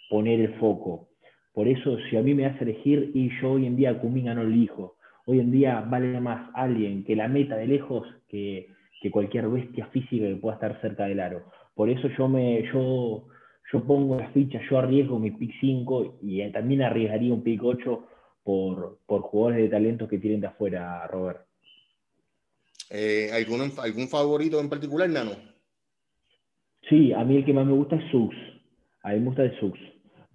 poner 0.10 0.39
el 0.39 0.53
foco. 0.60 1.10
Por 1.56 1.68
eso, 1.68 1.98
si 2.10 2.18
a 2.18 2.22
mí 2.22 2.36
me 2.36 2.46
hace 2.46 2.66
elegir, 2.66 3.12
y 3.16 3.32
yo 3.42 3.54
hoy 3.54 3.66
en 3.66 3.76
día 3.76 3.92
a 3.92 4.00
Kuminga 4.00 4.36
no 4.36 4.44
elijo, 4.44 4.98
hoy 5.26 5.40
en 5.40 5.52
día 5.52 5.80
vale 5.80 6.20
más 6.20 6.52
alguien 6.54 7.04
que 7.04 7.16
la 7.16 7.28
meta 7.28 7.56
de 7.56 7.66
lejos 7.66 8.06
que 8.28 8.68
que 9.02 9.12
cualquier 9.12 9.48
bestia 9.48 9.86
física 9.88 10.26
que 10.26 10.36
pueda 10.36 10.56
estar 10.56 10.82
cerca 10.82 11.06
del 11.06 11.20
aro. 11.20 11.46
Por 11.76 11.92
eso 11.92 12.08
yo 12.18 12.28
me 12.28 12.64
yo, 12.74 13.28
yo 13.72 13.84
pongo 13.84 14.18
las 14.18 14.32
fichas, 14.34 14.64
yo 14.68 14.80
arriesgo 14.80 15.20
mi 15.20 15.30
pick 15.30 15.52
5 15.60 16.20
y 16.24 16.42
eh, 16.42 16.50
también 16.52 16.82
arriesgaría 16.82 17.32
un 17.32 17.44
pick 17.44 17.64
8 17.64 18.08
por, 18.44 18.98
por 19.06 19.22
jugadores 19.22 19.64
de 19.64 19.70
talento 19.70 20.08
que 20.08 20.18
tienen 20.18 20.42
de 20.42 20.48
afuera, 20.48 21.06
Robert. 21.08 21.46
Eh, 22.90 23.30
¿algún, 23.32 23.72
¿Algún 23.78 24.08
favorito 24.08 24.60
en 24.60 24.70
particular, 24.70 25.08
Nano? 25.08 25.34
Sí, 26.90 27.14
a 27.14 27.24
mí 27.24 27.38
el 27.38 27.46
que 27.46 27.54
más 27.54 27.66
me 27.68 27.74
gusta 27.74 27.96
es 27.98 28.10
Sux. 28.10 28.36
A 29.04 29.12
mí 29.12 29.20
me 29.20 29.28
gusta 29.28 29.44
el 29.44 29.60
Sux 29.60 29.80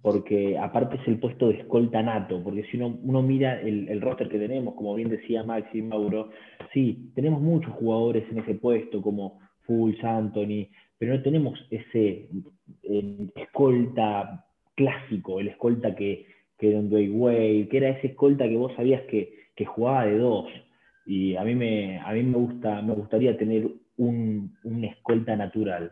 porque 0.01 0.57
aparte 0.57 0.97
es 0.97 1.07
el 1.07 1.19
puesto 1.19 1.47
de 1.47 1.59
escolta 1.59 2.01
nato, 2.01 2.41
porque 2.43 2.63
si 2.63 2.77
uno, 2.77 3.21
mira 3.21 3.61
el, 3.61 3.87
el, 3.87 4.01
roster 4.01 4.29
que 4.29 4.39
tenemos, 4.39 4.73
como 4.73 4.95
bien 4.95 5.09
decía 5.09 5.43
Maxi 5.43 5.79
y 5.79 5.81
Mauro, 5.83 6.29
sí, 6.73 7.11
tenemos 7.13 7.41
muchos 7.41 7.71
jugadores 7.73 8.25
en 8.31 8.39
ese 8.39 8.55
puesto, 8.55 9.01
como 9.01 9.39
Fulls, 9.61 10.03
Anthony, 10.03 10.67
pero 10.97 11.15
no 11.15 11.21
tenemos 11.21 11.59
ese 11.69 12.29
escolta 13.35 14.45
clásico, 14.75 15.39
el 15.39 15.49
escolta 15.49 15.95
que, 15.95 16.25
que 16.57 16.73
Don 16.73 16.89
Wade, 16.91 17.67
que 17.69 17.77
era 17.77 17.89
ese 17.89 18.07
escolta 18.07 18.47
que 18.47 18.57
vos 18.57 18.73
sabías 18.75 19.03
que, 19.03 19.33
que, 19.55 19.65
jugaba 19.65 20.05
de 20.05 20.17
dos. 20.17 20.47
Y 21.05 21.35
a 21.35 21.43
mí 21.43 21.55
me, 21.55 21.99
a 21.99 22.13
mí 22.13 22.23
me 22.23 22.37
gusta, 22.37 22.81
me 22.81 22.93
gustaría 22.93 23.37
tener 23.37 23.67
un, 23.97 24.55
un 24.63 24.83
escolta 24.83 25.35
natural 25.35 25.91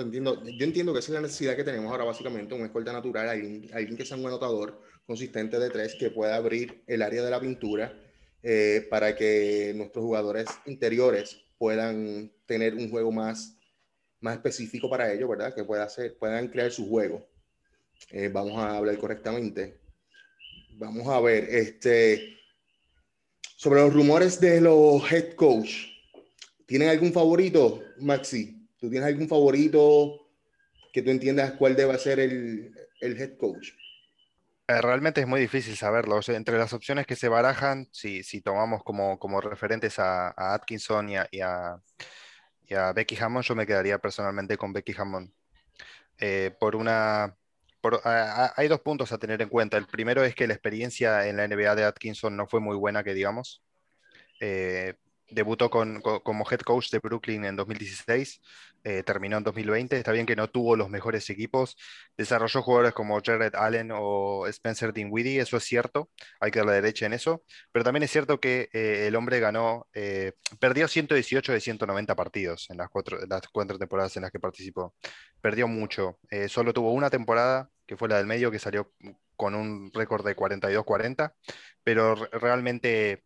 entiendo. 0.00 0.42
Yo 0.44 0.64
entiendo 0.64 0.92
que 0.92 1.00
esa 1.00 1.12
es 1.12 1.14
la 1.14 1.20
necesidad 1.20 1.56
que 1.56 1.64
tenemos 1.64 1.90
ahora, 1.90 2.04
básicamente, 2.04 2.54
un 2.54 2.64
escolta 2.64 2.92
natural, 2.92 3.28
alguien, 3.28 3.68
alguien 3.72 3.96
que 3.96 4.04
sea 4.04 4.16
un 4.16 4.26
anotador 4.26 4.80
consistente 5.06 5.58
de 5.58 5.70
tres, 5.70 5.94
que 5.94 6.10
pueda 6.10 6.36
abrir 6.36 6.82
el 6.86 7.02
área 7.02 7.22
de 7.22 7.30
la 7.30 7.40
pintura 7.40 7.92
eh, 8.42 8.86
para 8.90 9.14
que 9.14 9.72
nuestros 9.76 10.04
jugadores 10.04 10.46
interiores 10.66 11.42
puedan 11.58 12.32
tener 12.46 12.74
un 12.74 12.90
juego 12.90 13.12
más, 13.12 13.56
más 14.20 14.36
específico 14.36 14.90
para 14.90 15.12
ellos, 15.12 15.28
¿verdad? 15.28 15.54
Que 15.54 15.64
pueda 15.64 15.84
hacer, 15.84 16.16
puedan 16.18 16.48
crear 16.48 16.70
su 16.72 16.88
juego. 16.88 17.28
Eh, 18.10 18.30
vamos 18.32 18.58
a 18.58 18.76
hablar 18.76 18.98
correctamente. 18.98 19.80
Vamos 20.74 21.06
a 21.06 21.20
ver, 21.20 21.44
este, 21.50 22.36
sobre 23.56 23.80
los 23.80 23.92
rumores 23.92 24.40
de 24.40 24.60
los 24.60 25.10
head 25.12 25.34
coach. 25.34 25.86
¿Tienen 26.66 26.88
algún 26.88 27.12
favorito, 27.12 27.82
Maxi? 27.98 28.61
¿Tú 28.82 28.90
tienes 28.90 29.08
algún 29.08 29.28
favorito 29.28 30.26
que 30.92 31.02
tú 31.02 31.10
entiendas 31.10 31.52
cuál 31.52 31.76
debe 31.76 31.96
ser 31.98 32.18
el, 32.18 32.74
head 33.00 33.36
coach? 33.36 33.68
Eh, 34.66 34.80
realmente 34.80 35.20
es 35.20 35.26
muy 35.28 35.40
difícil 35.40 35.76
saberlo. 35.76 36.18
entre 36.26 36.58
las 36.58 36.72
opciones 36.72 37.06
que 37.06 37.14
se 37.14 37.28
barajan, 37.28 37.86
si, 37.92 38.24
si 38.24 38.40
tomamos 38.40 38.82
como, 38.82 39.20
como 39.20 39.40
referentes 39.40 40.00
a, 40.00 40.34
Atkinson 40.36 41.10
y 41.10 41.16
a, 41.40 41.80
Becky 42.92 43.16
Hammond, 43.20 43.44
yo 43.44 43.54
me 43.54 43.68
quedaría 43.68 43.98
personalmente 43.98 44.56
con 44.56 44.72
Becky 44.72 44.96
Hammond. 44.98 45.30
Eh, 46.18 46.50
por 46.58 46.74
una, 46.74 47.36
hay 48.56 48.66
dos 48.66 48.80
puntos 48.80 49.12
a 49.12 49.18
tener 49.18 49.40
en 49.42 49.48
cuenta. 49.48 49.76
El 49.76 49.86
primero 49.86 50.24
es 50.24 50.34
que 50.34 50.48
la 50.48 50.54
experiencia 50.54 51.28
en 51.28 51.36
la 51.36 51.46
NBA 51.46 51.76
de 51.76 51.84
Atkinson 51.84 52.36
no 52.36 52.48
fue 52.48 52.58
muy 52.58 52.76
buena, 52.76 53.04
que 53.04 53.14
digamos. 53.14 53.62
Eh, 54.40 54.94
debutó 55.32 55.70
como 55.70 56.44
head 56.50 56.60
coach 56.60 56.90
de 56.90 56.98
Brooklyn 56.98 57.44
en 57.44 57.56
2016, 57.56 58.40
eh, 58.84 59.04
terminó 59.04 59.36
en 59.38 59.44
2020. 59.44 59.96
Está 59.96 60.10
bien 60.10 60.26
que 60.26 60.34
no 60.34 60.48
tuvo 60.50 60.74
los 60.74 60.88
mejores 60.88 61.30
equipos, 61.30 61.76
desarrolló 62.16 62.62
jugadores 62.62 62.92
como 62.92 63.20
Jared 63.24 63.54
Allen 63.54 63.90
o 63.94 64.46
Spencer 64.48 64.92
Dinwiddie, 64.92 65.40
eso 65.40 65.56
es 65.56 65.64
cierto, 65.64 66.10
hay 66.40 66.50
que 66.50 66.58
darle 66.58 66.74
derecha 66.74 67.06
en 67.06 67.12
eso, 67.12 67.44
pero 67.70 67.84
también 67.84 68.02
es 68.02 68.10
cierto 68.10 68.40
que 68.40 68.68
eh, 68.72 69.06
el 69.06 69.14
hombre 69.14 69.38
ganó, 69.38 69.86
eh, 69.94 70.32
perdió 70.58 70.88
118 70.88 71.52
de 71.52 71.60
190 71.60 72.16
partidos 72.16 72.68
en 72.70 72.78
las 72.78 72.88
cuatro, 72.88 73.18
las 73.28 73.42
cuatro 73.52 73.78
temporadas 73.78 74.16
en 74.16 74.22
las 74.22 74.32
que 74.32 74.40
participó. 74.40 74.94
Perdió 75.40 75.68
mucho, 75.68 76.18
solo 76.48 76.72
tuvo 76.72 76.92
una 76.92 77.10
temporada, 77.10 77.68
que 77.86 77.96
fue 77.96 78.08
la 78.08 78.16
del 78.16 78.26
medio, 78.26 78.50
que 78.50 78.58
salió 78.58 78.92
con 79.36 79.54
un 79.54 79.90
récord 79.92 80.24
de 80.24 80.36
42-40, 80.36 81.34
pero 81.82 82.14
realmente 82.14 83.24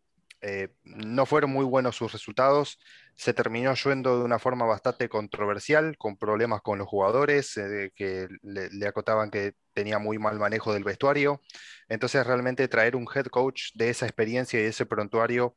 no 0.83 1.25
fueron 1.25 1.51
muy 1.51 1.65
buenos 1.65 1.95
sus 1.95 2.11
resultados, 2.11 2.79
se 3.17 3.33
terminó 3.33 3.73
yendo 3.73 4.19
de 4.19 4.23
una 4.23 4.37
forma 4.37 4.65
bastante 4.65 5.09
controversial, 5.09 5.97
con 5.97 6.17
problemas 6.17 6.61
con 6.61 6.77
los 6.77 6.87
jugadores, 6.87 7.57
eh, 7.57 7.91
que 7.95 8.27
le, 8.43 8.87
acotaban 8.87 9.31
que 9.31 9.53
tenía 9.73 9.97
muy 9.97 10.19
mal 10.19 10.37
manejo 10.39 10.71
del 10.71 10.83
vestuario. 10.83 11.41
Entonces 11.89 12.25
realmente 12.25 12.67
traer 12.67 12.95
un 12.95 13.07
head 13.13 13.25
coach 13.25 13.71
de 13.73 13.89
esa 13.89 14.05
experiencia 14.05 14.59
y 14.59 14.63
de 14.63 14.69
ese 14.69 14.85
prontuario 14.85 15.55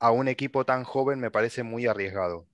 a 0.00 0.10
un 0.10 0.26
equipo 0.28 0.66
tan 0.66 0.82
joven 0.82 1.20
me 1.20 1.30
parece 1.30 1.62
muy 1.62 1.86
arriesgado. 1.86 2.48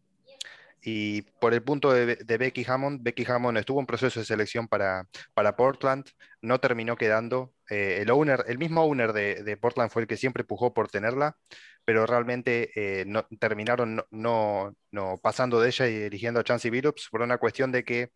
Y 0.82 1.22
por 1.40 1.54
el 1.54 1.62
punto 1.62 1.92
de, 1.92 2.16
Becky 2.16 2.66
Hammond, 2.68 3.02
Becky 3.02 3.24
Hammond 3.26 3.56
estuvo 3.56 3.80
en 3.80 3.86
proceso 3.86 4.20
de 4.20 4.26
selección 4.26 4.68
para, 4.68 5.08
para 5.32 5.56
Portland, 5.56 6.04
no 6.42 6.58
terminó 6.60 6.96
quedando. 6.96 7.54
Eh, 7.72 8.02
el, 8.02 8.58
mismo 8.58 8.82
owner 8.82 9.14
de, 9.14 9.56
Portland 9.56 9.90
fue 9.90 10.02
el 10.02 10.08
que 10.08 10.18
siempre 10.18 10.44
pujó 10.44 10.74
por 10.74 10.88
tenerla, 10.88 11.38
pero 11.86 12.04
realmente 12.06 12.70
eh, 12.76 13.04
no, 13.06 13.26
terminaron 13.40 14.04
no, 14.10 14.76
pasando 15.22 15.58
de 15.58 15.68
ella 15.68 15.88
y 15.88 15.94
eligiendo 16.02 16.40
a 16.40 16.44
Chansey 16.44 16.70
Billups 16.70 17.08
por 17.10 17.22
una 17.22 17.38
cuestión 17.38 17.72
de 17.72 17.82
que 17.82 18.10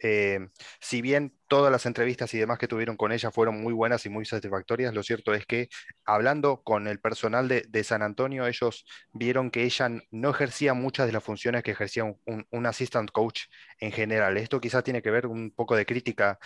eh, 0.00 0.48
si 0.80 1.00
bien 1.00 1.36
todas 1.46 1.70
las 1.70 1.86
entrevistas 1.86 2.34
y 2.34 2.38
demás 2.38 2.58
que 2.58 2.66
tuvieron 2.68 2.96
con 2.96 3.12
ella 3.12 3.30
fueron 3.30 3.60
muy 3.60 3.72
buenas 3.72 4.04
y 4.04 4.08
muy 4.08 4.24
satisfactorias, 4.26 4.92
lo 4.92 5.04
cierto 5.04 5.32
es 5.32 5.46
que 5.46 5.68
hablando 6.04 6.62
con 6.62 6.88
el 6.88 6.98
personal 7.00 7.46
de, 7.48 7.84
San 7.84 8.02
Antonio, 8.02 8.48
ellos 8.48 8.84
vieron 9.12 9.50
que 9.52 9.62
ella 9.62 9.90
no 10.10 10.30
ejercía 10.30 10.74
muchas 10.74 11.06
de 11.06 11.12
las 11.12 11.22
funciones 11.22 11.62
que 11.62 11.70
ejercía 11.70 12.04
un, 12.04 12.66
assistant 12.66 13.12
coach 13.12 13.42
en 13.78 13.92
general. 13.92 14.36
Esto 14.38 14.60
quizás 14.60 14.82
tiene 14.82 15.02
que 15.02 15.10
ver 15.12 15.26
un 15.28 15.52
poco 15.52 15.76
de 15.76 15.86
crítica 15.86 16.38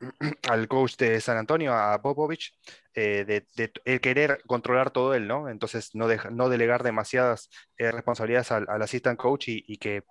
al 0.48 0.68
coach 0.68 0.96
de 0.96 1.20
San 1.20 1.36
Antonio, 1.36 1.74
a 1.74 2.00
Popovich, 2.00 2.54
eh, 2.94 3.24
de, 3.26 4.00
querer 4.00 4.42
controlar 4.46 4.90
todo 4.90 5.14
él, 5.14 5.26
¿no? 5.26 5.48
Entonces 5.48 5.90
no, 5.94 6.06
no 6.30 6.48
delegar 6.48 6.82
demasiadas 6.82 7.50
eh, 7.76 7.90
responsabilidades 7.90 8.50
al, 8.52 8.82
assistant 8.82 9.18
coach 9.18 9.48
y, 9.48 9.76
que 9.78 10.04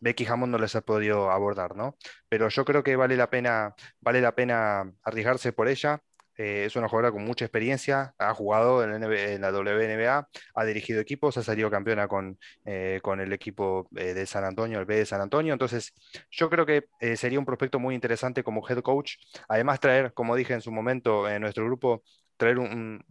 Becky 0.00 0.26
Hammond 0.26 0.52
no 0.52 0.58
les 0.58 0.74
ha 0.76 0.80
podido 0.80 1.30
abordar, 1.30 1.76
¿no? 1.76 1.96
Pero 2.28 2.48
yo 2.48 2.64
creo 2.64 2.82
que 2.82 2.96
vale 2.96 3.16
la 3.16 3.30
pena, 3.30 3.74
vale 4.00 4.20
la 4.20 4.34
pena 4.34 4.90
arriesgarse 5.02 5.52
por 5.52 5.68
ella. 5.68 6.02
Eh, 6.40 6.64
es 6.64 6.74
una 6.74 6.88
jugadora 6.88 7.12
con 7.12 7.22
mucha 7.22 7.44
experiencia, 7.44 8.14
ha 8.18 8.32
jugado 8.32 8.82
en, 8.82 9.40
la 9.42 9.52
WNBA, 9.52 10.28
ha 10.54 10.64
dirigido 10.64 10.98
equipos, 10.98 11.36
ha 11.36 11.42
salido 11.42 11.70
campeona 11.70 12.08
con, 12.08 12.38
eh, 12.64 12.98
con 13.02 13.20
el 13.20 13.34
equipo 13.34 13.86
de 13.90 14.24
San 14.24 14.44
Antonio, 14.44 14.78
el 14.78 14.86
B 14.86 14.96
de 14.96 15.04
San 15.04 15.20
Antonio. 15.20 15.52
Entonces, 15.52 15.92
yo 16.30 16.48
creo 16.48 16.64
que 16.64 16.88
sería 17.14 17.38
un 17.38 17.44
prospecto 17.44 17.78
muy 17.78 17.94
interesante 17.94 18.42
como 18.42 18.66
head 18.66 18.80
coach. 18.80 19.16
Además, 19.48 19.80
traer, 19.80 20.14
como 20.14 20.34
dije 20.34 20.54
en 20.54 20.62
su 20.62 20.72
momento 20.72 21.28
en 21.28 21.42
nuestro 21.42 21.66
grupo, 21.66 22.02
traer 22.38 22.58
un, 22.58 23.04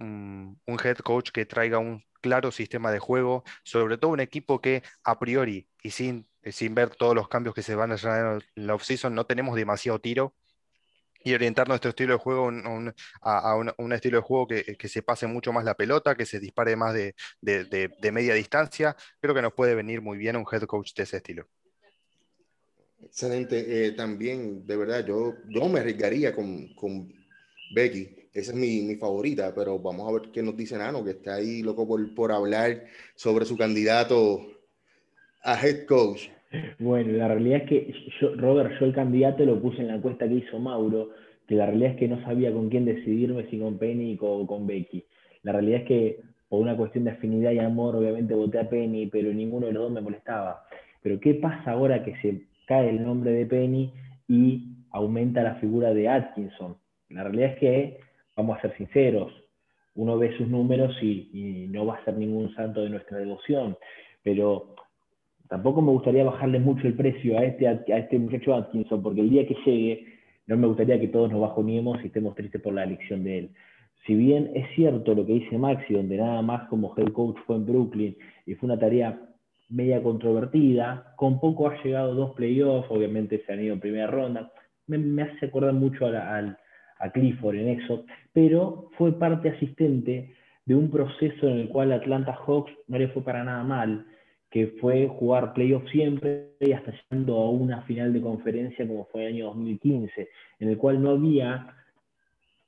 un 0.65 0.79
head 0.83 0.97
coach 0.97 1.29
que 1.29 1.45
traiga 1.45 1.77
un 1.77 2.03
claro 2.21 2.51
sistema 2.51 2.91
de 2.91 2.97
juego, 2.97 3.43
sobre 3.63 3.99
todo 3.99 4.09
un 4.11 4.21
equipo 4.21 4.59
que 4.59 4.81
a 5.03 5.19
priori 5.19 5.67
y 5.83 5.91
sin, 5.91 6.27
sin 6.43 6.73
ver 6.73 6.89
todos 6.95 7.13
los 7.13 7.27
cambios 7.29 7.53
que 7.53 7.61
se 7.61 7.75
van 7.75 7.91
a 7.91 7.95
hacer 7.95 8.41
en 8.55 8.67
la 8.67 8.73
offseason, 8.73 9.13
no 9.13 9.27
tenemos 9.27 9.55
demasiado 9.55 9.99
tiro 9.99 10.33
y 11.23 11.33
orientar 11.33 11.67
nuestro 11.67 11.89
estilo 11.89 12.13
de 12.13 12.19
juego 12.19 12.49
a, 13.21 13.55
un, 13.55 13.93
estilo 13.93 14.17
de 14.17 14.23
juego 14.23 14.47
que, 14.47 14.87
se 14.87 15.01
pase 15.01 15.27
mucho 15.27 15.51
más 15.51 15.65
la 15.65 15.75
pelota, 15.75 16.15
que 16.15 16.25
se 16.25 16.39
dispare 16.39 16.75
más 16.75 16.93
de, 16.93 17.13
media 18.11 18.33
distancia, 18.33 18.95
creo 19.19 19.35
que 19.35 19.41
nos 19.41 19.53
puede 19.53 19.75
venir 19.75 20.01
muy 20.01 20.17
bien 20.17 20.35
un 20.35 20.45
head 20.51 20.63
coach 20.63 20.93
de 20.93 21.03
ese 21.03 21.17
estilo. 21.17 21.47
Excelente. 23.01 23.85
Eh, 23.85 23.91
también, 23.93 24.65
de 24.65 24.75
verdad, 24.75 25.05
yo, 25.05 25.35
yo 25.47 25.67
me 25.69 25.79
arriesgaría 25.79 26.35
con, 26.35 26.73
con 26.75 27.11
Becky. 27.73 28.29
Esa 28.33 28.51
es 28.51 28.57
mi, 28.57 28.81
mi, 28.81 28.95
favorita, 28.95 29.53
pero 29.55 29.79
vamos 29.79 30.07
a 30.07 30.19
ver 30.19 30.31
qué 30.31 30.43
nos 30.43 30.55
dice 30.55 30.77
Nano, 30.77 31.03
que 31.03 31.11
está 31.11 31.35
ahí 31.35 31.61
loco 31.61 31.87
por, 31.87 32.13
por 32.13 32.31
hablar 32.31 32.85
sobre 33.15 33.45
su 33.45 33.57
candidato 33.57 34.45
a 35.41 35.59
head 35.59 35.85
coach. 35.85 36.29
Bueno, 36.79 37.13
la 37.13 37.27
realidad 37.27 37.61
es 37.63 37.69
que 37.69 37.93
yo, 38.19 38.35
Robert, 38.35 38.79
yo 38.79 38.85
el 38.85 38.93
candidato 38.93 39.45
lo 39.45 39.61
puse 39.61 39.81
en 39.81 39.87
la 39.87 39.95
encuesta 39.95 40.27
que 40.27 40.35
hizo 40.35 40.59
Mauro, 40.59 41.11
que 41.47 41.55
la 41.55 41.67
realidad 41.67 41.91
es 41.91 41.97
que 41.97 42.07
no 42.07 42.21
sabía 42.23 42.51
con 42.51 42.69
quién 42.69 42.85
decidirme, 42.85 43.45
si 43.49 43.59
con 43.59 43.77
Penny 43.77 44.17
o 44.19 44.47
con, 44.47 44.65
Becky. 44.65 45.03
La 45.43 45.51
realidad 45.51 45.81
es 45.81 45.87
que 45.87 46.19
por 46.47 46.61
una 46.61 46.75
cuestión 46.75 47.03
de 47.03 47.11
afinidad 47.11 47.51
y 47.51 47.59
amor, 47.59 47.95
obviamente 47.95 48.33
voté 48.33 48.59
a 48.59 48.69
Penny, 48.69 49.07
pero 49.07 49.31
ninguno 49.31 49.67
de 49.67 49.73
los 49.73 49.83
dos 49.83 49.91
me 49.91 50.01
molestaba. 50.01 50.63
Pero 51.01 51.19
¿qué 51.19 51.35
pasa 51.35 51.71
ahora 51.71 52.03
que 52.03 52.15
se 52.17 52.41
cae 52.65 52.89
el 52.89 53.03
nombre 53.03 53.31
de 53.31 53.45
Penny 53.45 53.93
y 54.27 54.69
aumenta 54.91 55.43
la 55.43 55.55
figura 55.55 55.93
de 55.93 56.09
Atkinson? 56.09 56.77
La 57.09 57.23
realidad 57.23 57.51
es 57.53 57.59
que, 57.59 57.97
vamos 58.35 58.57
a 58.57 58.61
ser 58.61 58.75
sinceros, 58.77 59.31
uno 59.95 60.17
ve 60.17 60.35
sus 60.37 60.47
números 60.47 60.95
y, 61.01 61.29
y 61.33 61.67
no 61.67 61.85
va 61.85 61.95
a 61.95 62.05
ser 62.05 62.17
ningún 62.17 62.53
santo 62.55 62.81
de 62.81 62.89
nuestra 62.89 63.17
devoción, 63.17 63.77
pero 64.23 64.75
tampoco 65.49 65.81
me 65.81 65.91
gustaría 65.91 66.23
bajarle 66.23 66.59
mucho 66.59 66.87
el 66.87 66.93
precio 66.93 67.37
a 67.37 67.43
este, 67.43 67.67
a 67.67 67.73
este 67.73 68.17
muchacho 68.17 68.55
Atkinson, 68.55 69.03
porque 69.03 69.21
el 69.21 69.29
día 69.29 69.45
que 69.47 69.57
llegue, 69.65 70.05
no 70.47 70.55
me 70.55 70.67
gustaría 70.67 70.99
que 70.99 71.09
todos 71.09 71.31
nos 71.31 71.41
bajoniemos 71.41 72.01
y 72.03 72.07
estemos 72.07 72.35
tristes 72.35 72.61
por 72.61 72.73
la 72.73 72.83
elección 72.83 73.23
de 73.23 73.39
él. 73.39 73.49
Si 74.05 74.15
bien 74.15 74.51
es 74.55 74.65
cierto 74.75 75.13
lo 75.13 75.25
que 75.25 75.33
dice 75.33 75.57
Maxi, 75.57 75.93
donde 75.93 76.17
nada 76.17 76.41
más 76.41 76.67
como 76.69 76.93
head 76.97 77.11
coach 77.11 77.37
fue 77.45 77.57
en 77.57 77.65
Brooklyn 77.65 78.15
y 78.45 78.55
fue 78.55 78.67
una 78.67 78.79
tarea 78.79 79.19
media 79.69 80.01
controvertida, 80.01 81.13
con 81.15 81.39
poco 81.39 81.67
ha 81.67 81.83
llegado 81.83 82.15
dos 82.15 82.31
playoffs, 82.35 82.89
obviamente 82.89 83.43
se 83.45 83.53
han 83.53 83.63
ido 83.63 83.73
en 83.73 83.79
primera 83.79 84.07
ronda, 84.07 84.51
me, 84.87 85.21
hace 85.21 85.45
acordar 85.45 85.73
mucho 85.73 86.07
a, 86.07 87.11
Clifford 87.13 87.55
en 87.55 87.79
eso, 87.79 88.05
pero 88.33 88.89
fue 88.97 89.17
parte 89.17 89.49
asistente 89.49 90.33
de 90.65 90.75
un 90.75 90.89
proceso 90.89 91.47
en 91.47 91.59
el 91.59 91.69
cual 91.69 91.91
Atlanta 91.91 92.33
Hawks 92.33 92.71
no 92.87 92.97
le 92.97 93.07
fue 93.09 93.23
para 93.23 93.43
nada 93.43 93.63
mal, 93.63 94.05
que 94.49 94.67
fue 94.81 95.07
jugar 95.07 95.53
playoff 95.53 95.87
siempre 95.91 96.53
y 96.59 96.71
hasta 96.71 96.91
llegando 96.91 97.37
a 97.37 97.49
una 97.51 97.81
final 97.83 98.13
de 98.13 98.21
conferencia 98.21 98.87
como 98.87 99.05
fue 99.05 99.27
el 99.27 99.35
año 99.35 99.45
2015, 99.47 100.29
en 100.59 100.69
el 100.69 100.77
cual 100.77 101.01
no 101.01 101.11
había 101.11 101.75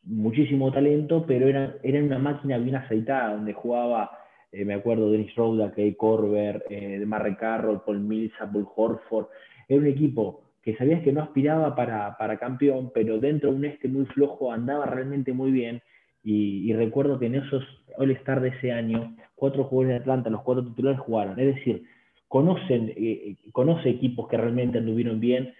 muchísimo 0.04 0.72
talento, 0.72 1.26
pero 1.28 1.48
era, 1.48 1.76
era 1.84 2.04
una 2.04 2.20
máquina 2.20 2.58
bien 2.58 2.76
aceitada, 2.76 3.34
donde 3.34 3.54
jugaba, 3.54 4.12
eh, 4.52 4.66
me 4.66 4.76
acuerdo, 4.76 5.12
Dennis 5.12 5.36
Roda, 5.36 5.72
Kay 5.72 5.96
Corber, 5.96 6.64
eh, 6.70 7.04
Marre 7.06 7.36
Carroll, 7.38 7.82
Paul 7.86 8.00
Millsap, 8.00 8.52
Paul 8.52 8.68
Horford, 8.76 9.28
era 9.68 9.80
un 9.80 9.88
equipo 9.88 10.42
que 10.62 10.76
sabías 10.76 11.02
que 11.02 11.12
no 11.12 11.24
aspiraba 11.24 11.76
para, 11.76 12.16
para 12.18 12.38
campeón, 12.38 12.92
pero 12.94 13.20
dentro 13.20 13.50
de 13.50 13.56
un 13.56 13.66
este 13.66 13.88
muy 13.88 14.06
flojo 14.06 14.52
andaba 14.52 14.86
realmente 14.86 15.34
muy 15.34 15.52
bien, 15.52 15.82
y, 16.24 16.70
y 16.70 16.74
recuerdo 16.74 17.20
que 17.20 17.28
en 17.28 17.36
esos 17.36 17.64
All-Star 17.98 18.42
de 18.42 18.50
ese 18.50 18.72
año 18.72 19.16
cuatro 19.36 19.64
jugadores 19.64 19.98
de 19.98 20.02
Atlanta, 20.02 20.30
los 20.30 20.44
cuatro 20.44 20.64
titulares 20.66 21.00
jugaron. 21.00 21.40
Es 21.40 21.56
decir, 21.56 21.84
conocen, 22.28 22.90
eh, 22.90 22.96
eh, 22.96 23.36
conoce 23.52 23.90
equipos 23.90 24.28
que 24.28 24.38
realmente 24.38 24.78
anduvieron 24.78 25.20
bien 25.20 25.54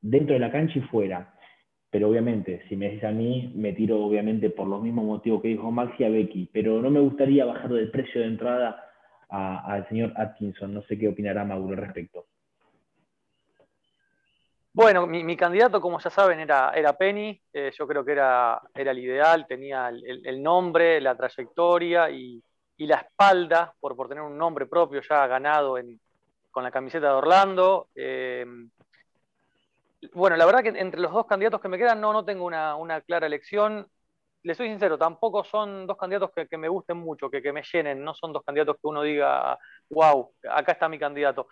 dentro 0.00 0.34
de 0.34 0.40
la 0.40 0.52
cancha 0.52 0.78
y 0.78 0.82
fuera. 0.82 1.34
Pero 1.90 2.08
obviamente, 2.08 2.62
si 2.68 2.76
me 2.76 2.90
dices 2.90 3.04
a 3.04 3.12
mí, 3.12 3.52
me 3.54 3.72
tiro 3.72 4.04
obviamente 4.04 4.50
por 4.50 4.66
los 4.68 4.82
mismos 4.82 5.04
motivos 5.04 5.42
que 5.42 5.48
dijo 5.48 5.70
Maxi 5.70 6.04
a 6.04 6.08
Becky. 6.08 6.50
Pero 6.52 6.80
no 6.80 6.90
me 6.90 7.00
gustaría 7.00 7.44
bajar 7.44 7.72
del 7.72 7.90
precio 7.90 8.20
de 8.20 8.28
entrada 8.28 8.82
al 9.28 9.88
señor 9.88 10.12
Atkinson. 10.16 10.72
No 10.72 10.82
sé 10.82 10.98
qué 10.98 11.08
opinará 11.08 11.44
Mauro 11.44 11.70
al 11.70 11.78
respecto. 11.78 12.26
Bueno, 14.76 15.06
mi, 15.06 15.36
candidato, 15.38 15.80
como 15.80 15.98
ya 15.98 16.10
saben, 16.10 16.38
era, 16.38 16.92
Penny. 16.98 17.40
Eh, 17.50 17.72
yo 17.78 17.86
creo 17.88 18.04
que 18.04 18.12
era, 18.12 18.60
era 18.74 18.90
el 18.90 18.98
ideal, 18.98 19.46
tenía 19.46 19.88
el 19.88 20.42
nombre, 20.42 21.00
la 21.00 21.16
trayectoria 21.16 22.10
y, 22.10 22.42
la 22.76 22.96
espalda, 22.96 23.74
por, 23.80 23.96
por 23.96 24.06
tener 24.06 24.22
un 24.22 24.36
nombre 24.36 24.66
propio 24.66 25.00
ya 25.00 25.26
ganado 25.28 25.76
con 26.50 26.62
la 26.62 26.70
camiseta 26.70 27.06
de 27.06 27.12
Orlando. 27.14 27.88
Eh, 27.94 28.44
bueno, 30.12 30.36
la 30.36 30.44
verdad 30.44 30.62
que 30.62 30.78
entre 30.78 31.00
los 31.00 31.10
dos 31.10 31.24
candidatos 31.24 31.62
que 31.62 31.68
me 31.68 31.78
quedan 31.78 31.98
no, 31.98 32.12
no 32.12 32.26
tengo 32.26 32.44
una, 32.44 33.00
clara 33.00 33.26
elección. 33.26 33.88
Le 34.42 34.54
soy 34.54 34.68
sincero, 34.68 34.98
tampoco 34.98 35.42
son 35.42 35.86
dos 35.86 35.96
candidatos 35.96 36.32
que, 36.34 36.58
me 36.58 36.68
gusten 36.68 36.98
mucho, 36.98 37.30
que, 37.30 37.40
que, 37.40 37.50
me 37.50 37.62
llenen, 37.62 38.04
no 38.04 38.14
son 38.14 38.34
dos 38.34 38.44
candidatos 38.44 38.76
que 38.76 38.88
uno 38.88 39.00
diga, 39.00 39.58
wow, 39.88 40.34
acá 40.50 40.72
está 40.72 40.86
mi 40.86 40.98
candidato. 40.98 41.48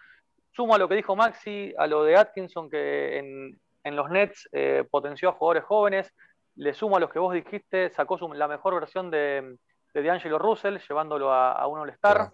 Sumo 0.54 0.74
a 0.74 0.78
lo 0.78 0.88
que 0.88 0.94
dijo 0.94 1.16
Maxi, 1.16 1.74
a 1.76 1.86
lo 1.86 2.04
de 2.04 2.16
Atkinson, 2.16 2.70
que 2.70 3.18
en, 3.18 3.96
los 3.96 4.08
Nets 4.08 4.48
eh, 4.52 4.84
potenció 4.90 5.28
a 5.28 5.32
jugadores 5.32 5.64
jóvenes, 5.64 6.14
le 6.56 6.72
sumo 6.72 6.96
a 6.96 7.00
los 7.00 7.10
que 7.10 7.18
vos 7.18 7.34
dijiste, 7.34 7.90
sacó 7.90 8.16
la 8.32 8.48
mejor 8.48 8.74
versión 8.74 9.10
de, 9.10 9.56
de 9.92 10.02
D'Angelo 10.02 10.38
Russell, 10.38 10.78
llevándolo 10.78 11.32
a, 11.32 11.66
un 11.66 11.80
All-Star, 11.80 12.30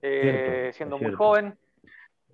eh, 0.00 0.70
siendo 0.74 0.98
muy 0.98 1.12
joven. 1.12 1.58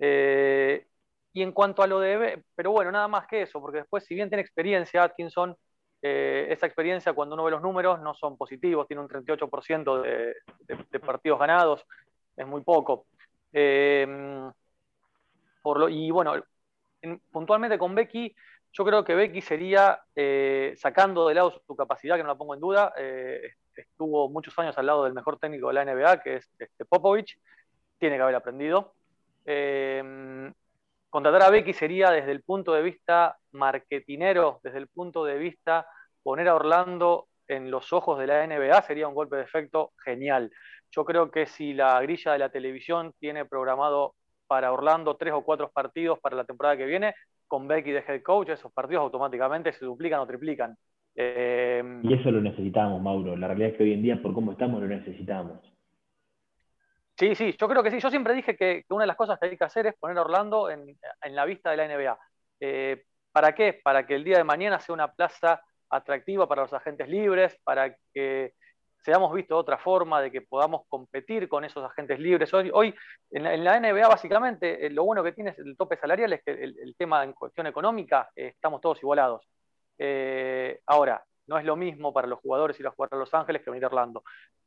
Eh, 0.01 0.87
y 1.33 1.43
en 1.43 1.53
cuanto 1.53 1.83
a 1.83 1.87
lo 1.87 2.01
de. 2.01 2.43
Pero 2.55 2.73
bueno, 2.73 2.91
nada 2.91 3.09
más 3.09 3.27
que 3.27 3.43
eso, 3.43 3.61
porque 3.61 3.79
después, 3.79 4.05
si 4.05 4.15
bien 4.15 4.29
tiene 4.29 4.43
experiencia 4.43 5.03
Atkinson, 5.03 5.57
eh, 6.03 6.47
esa 6.51 6.67
experiencia, 6.67 7.13
cuando 7.13 7.35
uno 7.35 7.45
ve 7.45 7.51
los 7.51 7.63
números, 7.63 8.01
no 8.01 8.15
son 8.15 8.37
positivos. 8.37 8.87
Tiene 8.87 9.03
un 9.03 9.09
38% 9.09 10.03
de, 10.03 11.01
partidos 11.01 11.39
ganados, 11.39 11.85
es 12.37 12.47
muy 12.47 12.63
poco. 12.63 13.07
Lo, 15.77 15.89
y 15.89 16.11
bueno, 16.11 16.35
puntualmente 17.31 17.79
con 17.79 17.95
Becky, 17.95 18.35
yo 18.73 18.85
creo 18.85 19.05
que 19.05 19.15
Becky 19.15 19.41
sería, 19.41 20.01
sacando 20.77 21.29
de 21.29 21.35
lado 21.35 21.63
su 21.67 21.77
capacidad, 21.77 22.17
que 22.17 22.23
no 22.23 22.29
la 22.29 22.39
pongo 22.39 22.55
en 22.55 22.61
duda, 22.61 22.93
estuvo 23.75 24.29
muchos 24.29 24.59
años 24.59 24.77
al 24.79 24.87
lado 24.87 25.05
del 25.05 25.15
mejor 25.15 25.39
técnico 25.39 25.69
de 25.69 25.75
la 25.75 25.85
NBA, 25.85 26.23
que 26.23 26.37
es 26.37 26.51
este, 26.59 26.85
Popovich, 26.85 27.39
tiene 27.99 28.17
que 28.17 28.23
haber 28.23 28.35
aprendido. 28.35 28.95
Eh, 29.45 30.53
contratar 31.09 31.43
a 31.43 31.51
Becky 31.51 31.73
sería 31.73 32.11
desde 32.11 32.33
el 32.33 32.43
punto 32.43 32.73
de 32.73 32.83
vista 32.83 33.39
marketinero, 33.53 34.61
desde 34.63 34.79
el 34.79 34.89
punto 34.89 35.25
de 35.25 35.39
vista 35.39 35.87
poner 36.23 36.49
a 36.49 36.55
Orlando 36.55 37.29
en 37.47 37.71
los 37.71 37.93
ojos 37.93 38.19
de 38.19 38.27
la 38.27 38.47
NBA 38.47 38.83
sería 38.83 39.09
un 39.09 39.15
golpe 39.15 39.37
de 39.37 39.43
efecto 39.43 39.93
genial. 40.05 40.53
Yo 40.91 41.05
creo 41.05 41.31
que 41.31 41.47
si 41.47 41.73
la 41.73 42.01
grilla 42.03 42.33
de 42.33 42.39
la 42.39 42.51
televisión 42.51 43.15
tiene 43.19 43.47
programado 43.47 44.15
para 44.49 44.73
Orlando 44.73 45.17
tres 45.17 45.35
o 45.35 45.43
cuatro 45.43 45.71
partidos 45.71 46.19
para 46.19 46.35
la 46.35 46.45
temporada 46.45 46.77
que 46.77 46.87
viene, 46.87 47.15
con 47.47 47.69
Becky 47.69 47.93
de 47.93 48.05
head 48.07 48.23
coach, 48.23 48.49
esos 48.49 48.73
partidos 48.73 49.03
automáticamente 49.03 49.73
se 49.73 49.85
duplican 49.85 50.21
o 50.21 50.27
triplican. 50.27 50.77
Em, 51.15 52.05
y 52.05 52.15
eso 52.15 52.31
lo 52.31 52.41
necesitamos, 52.41 53.01
Mauro. 53.01 53.37
La 53.37 53.49
realidad 53.49 53.71
es 53.71 53.77
que 53.77 53.85
hoy 53.85 53.93
en 53.93 54.03
día, 54.03 54.23
por 54.23 54.33
cómo 54.33 54.53
estamos, 54.53 54.81
lo 54.81 54.89
necesitamos. 54.89 55.61
Sí, 57.19 57.35
sí, 57.35 57.57
yo 57.59 57.69
creo 57.69 57.83
que 57.83 57.91
sí. 57.91 57.99
Yo 57.99 58.11
siempre 58.11 58.35
dije 58.35 58.57
que, 58.57 58.85
una 58.91 59.03
de 59.03 59.09
las 59.09 59.17
cosas 59.17 59.39
que 59.39 59.47
hay 59.47 59.57
que 59.57 59.65
hacer 59.65 59.87
es 59.87 59.95
poner 59.99 60.17
a 60.19 60.23
Orlando 60.23 60.71
en, 60.71 60.97
la 61.31 61.45
vista 61.45 61.71
de 61.71 61.77
la 61.77 61.89
NBA. 61.89 62.19
Eh, 62.61 63.03
¿Para 63.33 63.55
qué? 63.55 63.81
Para 63.83 64.07
que 64.07 64.15
el 64.15 64.25
día 64.25 64.39
de 64.39 64.45
mañana 64.45 64.79
sea 64.79 64.95
una 64.95 65.13
plaza 65.13 65.61
atractiva 65.91 66.49
para 66.49 66.63
los 66.63 66.73
agentes 66.73 67.09
libres, 67.09 67.59
para 67.65 67.97
que 68.15 68.53
seamos 69.03 69.33
vistos 69.33 69.57
de 69.57 69.61
otra 69.61 69.79
forma, 69.79 70.21
de 70.21 70.31
que 70.31 70.43
podamos 70.43 70.83
competir 70.89 71.49
con 71.49 71.65
esos 71.65 71.85
agentes 71.85 72.19
libres. 72.19 72.53
Hoy, 72.53 72.71
hoy 72.73 72.95
en, 73.31 73.65
la, 73.65 73.81
NBA 73.81 74.09
básicamente 74.09 74.87
eh, 74.87 74.91
lo 74.91 75.05
bueno 75.05 75.23
que 75.23 75.33
tiene 75.33 75.55
el 75.59 75.77
tope 75.77 75.97
salarial 75.97 76.33
es 76.33 76.43
que 76.43 76.53
el, 76.53 76.95
tema 76.97 77.25
en 77.25 77.33
cuestión 77.33 77.67
económica 77.67 78.29
eh, 78.35 78.49
estamos 78.49 78.81
todos 78.81 78.99
igualados. 79.03 79.49
Eh, 79.99 80.81
ahora, 80.87 81.23
no 81.47 81.59
es 81.59 81.65
lo 81.65 81.77
mismo 81.77 82.13
para 82.13 82.27
los 82.27 82.41
jugadores 82.41 82.79
ir 82.79 82.87
a 82.87 82.91
jugar 82.91 83.11
a 83.13 83.17
Los 83.17 83.33
Ángeles 83.33 83.63
que 83.63 83.71
venir 83.71 83.87
a. 83.87 84.09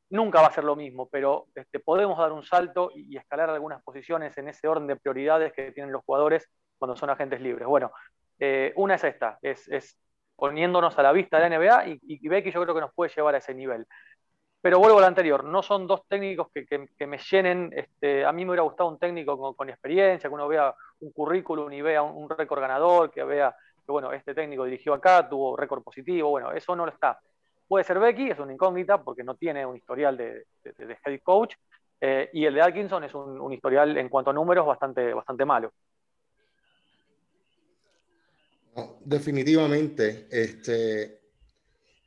Nunca 0.09 0.41
va 0.41 0.47
a 0.47 0.51
ser 0.51 0.63
lo 0.63 0.75
mismo, 0.75 1.07
pero 1.09 1.47
este, 1.55 1.79
podemos 1.79 2.17
dar 2.17 2.31
un 2.31 2.43
salto 2.43 2.91
y, 2.93 3.15
escalar 3.15 3.49
algunas 3.49 3.81
posiciones 3.83 4.37
en 4.37 4.49
ese 4.49 4.67
orden 4.67 4.87
de 4.87 4.97
prioridades 4.97 5.53
que 5.53 5.71
tienen 5.71 5.93
los 5.93 6.03
jugadores 6.03 6.49
cuando 6.77 6.97
son 6.97 7.09
agentes 7.09 7.39
libres. 7.39 7.67
Bueno, 7.67 7.91
una 8.75 8.95
es 8.95 9.03
esta, 9.03 9.37
es, 9.43 9.97
poniéndonos 10.35 10.97
a 10.97 11.03
la 11.03 11.11
vista 11.11 11.39
de 11.39 11.47
la 11.47 11.57
NBA 11.57 11.87
y, 11.87 11.99
y 12.01 12.27
Becky 12.27 12.51
yo 12.51 12.63
creo 12.63 12.73
que 12.73 12.81
nos 12.81 12.93
puede 12.93 13.11
llevar 13.15 13.35
a 13.35 13.37
ese 13.37 13.53
nivel. 13.53 13.85
Pero 14.61 14.77
vuelvo 14.77 14.99
al 14.99 15.05
anterior, 15.05 15.43
no 15.43 15.63
son 15.63 15.87
dos 15.87 16.07
técnicos 16.07 16.47
que, 16.53 17.07
me 17.07 17.17
llenen. 17.17 17.73
Este, 17.75 18.23
a 18.23 18.31
mí 18.31 18.45
me 18.45 18.51
hubiera 18.51 18.61
gustado 18.61 18.89
un 18.89 18.99
técnico 18.99 19.55
con, 19.55 19.69
experiencia, 19.69 20.29
que 20.29 20.33
uno 20.33 20.47
vea 20.47 20.73
un 20.99 21.11
currículum 21.11 21.71
y 21.73 21.81
vea 21.81 22.03
un, 22.03 22.29
récord 22.29 22.61
ganador, 22.61 23.09
que 23.09 23.23
vea 23.23 23.55
que 23.83 23.91
bueno, 23.91 24.13
este 24.13 24.35
técnico 24.35 24.65
dirigió 24.65 24.93
acá, 24.93 25.27
tuvo 25.27 25.57
récord 25.57 25.81
positivo. 25.81 26.29
Bueno, 26.29 26.51
eso 26.51 26.75
no 26.75 26.85
lo 26.85 26.91
está. 26.91 27.19
Puede 27.67 27.85
ser 27.85 27.97
Becky, 27.97 28.29
es 28.29 28.37
una 28.37 28.53
incógnita 28.53 29.01
porque 29.01 29.23
no 29.23 29.33
tiene 29.33 29.65
un 29.65 29.77
historial 29.77 30.15
de, 30.15 30.45
head 30.63 31.19
coach. 31.23 31.55
Eh, 31.99 32.29
y 32.33 32.45
el 32.45 32.53
de 32.53 32.61
Atkinson 32.61 33.03
es 33.03 33.15
un, 33.15 33.51
historial 33.51 33.97
en 33.97 34.09
cuanto 34.09 34.29
a 34.29 34.33
números 34.33 34.65
bastante, 34.65 35.11
bastante 35.13 35.45
malo. 35.45 35.71
definitivamente, 39.03 40.27
este, 40.29 41.20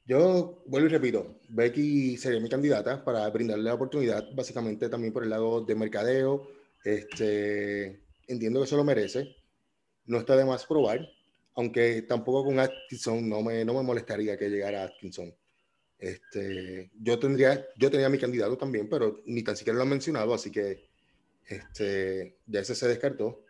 yo 0.06 0.62
vuelvo 0.66 0.88
y 0.88 0.90
repito, 0.90 1.40
Becky 1.48 2.16
sería 2.18 2.40
mi 2.40 2.48
candidata 2.48 3.02
para 3.04 3.28
brindarle 3.30 3.64
la 3.64 3.74
oportunidad, 3.74 4.24
básicamente 4.34 4.88
también 4.88 5.12
por 5.12 5.24
el 5.24 5.30
lado 5.30 5.62
de 5.62 5.74
mercadeo. 5.74 6.46
Este, 6.84 8.02
entiendo 8.26 8.60
que 8.60 8.66
eso 8.66 8.76
lo 8.76 8.84
merece. 8.84 9.34
No 10.04 10.18
está 10.18 10.36
de 10.36 10.44
más 10.44 10.66
probar, 10.66 11.08
aunque 11.54 12.02
tampoco 12.02 12.44
con 12.44 12.58
Atkinson 12.60 13.26
no 13.26 13.42
me, 13.42 13.64
no 13.64 13.72
me 13.72 13.82
molestaría 13.82 14.36
que 14.36 14.50
llegara 14.50 14.84
Atkinson. 14.84 15.34
Este, 15.98 16.90
yo 17.00 17.18
tendría, 17.18 17.66
yo 17.78 17.90
tenía 17.90 18.10
mi 18.10 18.18
candidato 18.18 18.58
también, 18.58 18.90
pero 18.90 19.22
ni 19.24 19.42
tan 19.42 19.56
siquiera 19.56 19.78
lo 19.78 19.84
han 19.84 19.88
mencionado, 19.88 20.34
así 20.34 20.50
que 20.50 20.90
este, 21.46 22.36
ya 22.46 22.60
ese 22.60 22.74
se 22.74 22.88
descartó. 22.88 23.42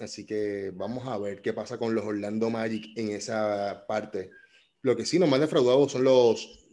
Así 0.00 0.26
que 0.26 0.72
vamos 0.74 1.06
a 1.06 1.16
ver 1.16 1.40
qué 1.40 1.54
pasa 1.54 1.78
con 1.78 1.94
los 1.94 2.04
Orlando 2.04 2.50
Magic 2.50 2.86
en 2.96 3.10
esa 3.10 3.84
parte 3.86 4.30
lo 4.84 4.94
que 4.94 5.06
sí 5.06 5.18
nos 5.18 5.30
más 5.30 5.40
defraudado 5.40 5.88
son 5.88 6.04
los, 6.04 6.68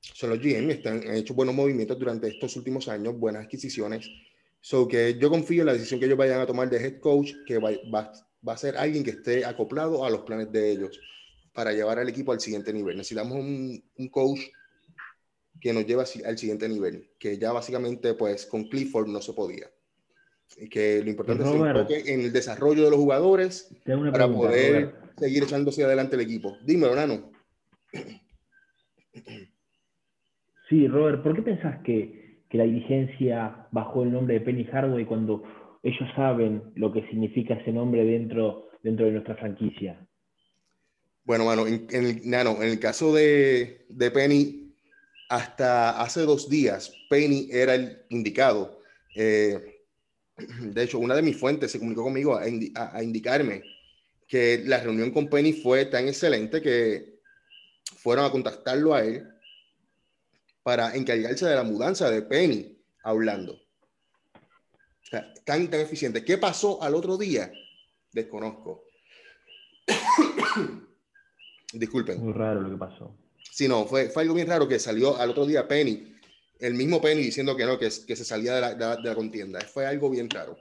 son 0.00 0.30
los 0.30 0.38
GM, 0.38 0.70
están, 0.70 1.02
han 1.08 1.16
hecho 1.16 1.32
buenos 1.32 1.54
movimientos 1.54 1.98
durante 1.98 2.28
estos 2.28 2.54
últimos 2.56 2.88
años, 2.88 3.18
buenas 3.18 3.46
adquisiciones. 3.46 4.08
So 4.60 4.86
que 4.86 5.16
yo 5.18 5.30
confío 5.30 5.62
en 5.62 5.66
la 5.66 5.72
decisión 5.72 5.98
que 5.98 6.06
ellos 6.06 6.18
vayan 6.18 6.42
a 6.42 6.46
tomar 6.46 6.68
de 6.68 6.76
head 6.76 7.00
coach, 7.00 7.32
que 7.46 7.56
va, 7.56 7.70
va, 7.92 8.12
va, 8.46 8.52
a 8.52 8.58
ser 8.58 8.76
alguien 8.76 9.02
que 9.02 9.12
esté 9.12 9.46
acoplado 9.46 10.04
a 10.04 10.10
los 10.10 10.20
planes 10.22 10.52
de 10.52 10.70
ellos 10.70 11.00
para 11.54 11.72
llevar 11.72 11.98
al 11.98 12.08
equipo 12.10 12.32
al 12.32 12.40
siguiente 12.40 12.70
nivel. 12.70 12.98
Necesitamos 12.98 13.38
un, 13.38 13.82
un 13.96 14.08
coach 14.10 14.40
que 15.58 15.72
nos 15.72 15.86
lleve 15.86 16.04
al 16.26 16.36
siguiente 16.36 16.68
nivel, 16.68 17.08
que 17.18 17.38
ya 17.38 17.52
básicamente 17.52 18.12
pues 18.12 18.44
con 18.44 18.68
Clifford 18.68 19.08
no 19.08 19.22
se 19.22 19.32
podía. 19.32 19.70
Y 20.58 20.68
que 20.68 21.02
lo 21.02 21.08
importante 21.08 21.44
es 21.44 21.50
enfoque 21.50 22.12
en 22.12 22.20
el 22.20 22.32
desarrollo 22.32 22.84
de 22.84 22.90
los 22.90 22.98
jugadores 22.98 23.70
para 24.12 24.30
poder 24.30 24.94
seguir 25.18 25.44
echándose 25.44 25.82
adelante 25.82 26.16
el 26.16 26.22
equipo. 26.22 26.58
Dímelo, 26.62 26.94
Nano. 26.94 27.37
Sí, 30.68 30.86
Robert, 30.86 31.22
¿por 31.22 31.34
qué 31.34 31.42
pensás 31.42 31.82
que, 31.82 32.18
la 32.50 32.64
dirigencia 32.64 33.66
bajó 33.72 34.04
el 34.04 34.12
nombre 34.12 34.34
de 34.34 34.40
Penny 34.40 34.64
Hardway 34.64 35.04
cuando 35.04 35.42
ellos 35.82 36.08
saben 36.16 36.62
lo 36.76 36.90
que 36.90 37.06
significa 37.08 37.54
ese 37.54 37.72
nombre 37.72 38.04
dentro, 38.04 38.70
dentro 38.82 39.04
de 39.04 39.12
nuestra 39.12 39.36
franquicia? 39.36 40.06
Bueno, 41.24 41.44
mano, 41.44 41.66
en, 41.66 41.86
el, 41.90 42.22
en 42.24 42.62
el 42.62 42.80
caso 42.80 43.14
de, 43.14 43.86
Penny, 44.14 44.74
hasta 45.28 46.00
hace 46.00 46.22
dos 46.22 46.48
días, 46.48 46.94
Penny 47.10 47.48
era 47.52 47.74
el 47.74 47.98
indicado. 48.08 48.80
Eh, 49.14 49.82
de 50.60 50.82
hecho, 50.82 50.98
una 50.98 51.14
de 51.14 51.22
mis 51.22 51.36
fuentes 51.36 51.70
se 51.70 51.78
comunicó 51.78 52.02
conmigo 52.02 52.36
a 52.36 53.02
indicarme 53.02 53.62
que 54.26 54.62
la 54.64 54.80
reunión 54.80 55.10
con 55.10 55.28
Penny 55.28 55.52
fue 55.52 55.84
tan 55.84 56.08
excelente 56.08 56.62
que 56.62 57.17
fueron 57.96 58.24
a 58.24 58.30
contactarlo 58.30 58.94
a 58.94 59.04
él 59.04 59.28
para 60.62 60.94
encargarse 60.94 61.46
de 61.46 61.54
la 61.54 61.62
mudanza 61.62 62.10
de 62.10 62.22
Penny 62.22 62.78
a 63.02 63.12
Orlando. 63.12 63.54
O 63.54 65.06
sea, 65.10 65.32
tan, 65.44 65.68
tan 65.68 65.80
eficiente. 65.80 66.24
¿Qué 66.24 66.36
pasó 66.36 66.82
al 66.82 66.94
otro 66.94 67.16
día? 67.16 67.50
Desconozco. 68.12 68.84
Disculpen. 71.72 72.20
Muy 72.22 72.32
raro 72.32 72.60
lo 72.60 72.70
que 72.70 72.76
pasó. 72.76 73.16
Sí, 73.50 73.66
no, 73.66 73.86
fue, 73.86 74.10
fue 74.10 74.22
algo 74.22 74.34
bien 74.34 74.48
raro 74.48 74.68
que 74.68 74.78
salió 74.78 75.16
al 75.16 75.30
otro 75.30 75.46
día 75.46 75.66
Penny, 75.66 76.14
el 76.60 76.74
mismo 76.74 77.00
Penny 77.00 77.22
diciendo 77.22 77.56
que 77.56 77.64
no, 77.64 77.78
que, 77.78 77.86
que 77.86 78.16
se 78.16 78.24
salía 78.24 78.54
de 78.54 78.60
la, 78.60 78.96
de 78.96 79.08
la, 79.08 79.14
contienda. 79.14 79.60
Fue 79.60 79.86
algo 79.86 80.10
bien 80.10 80.28
raro. 80.28 80.56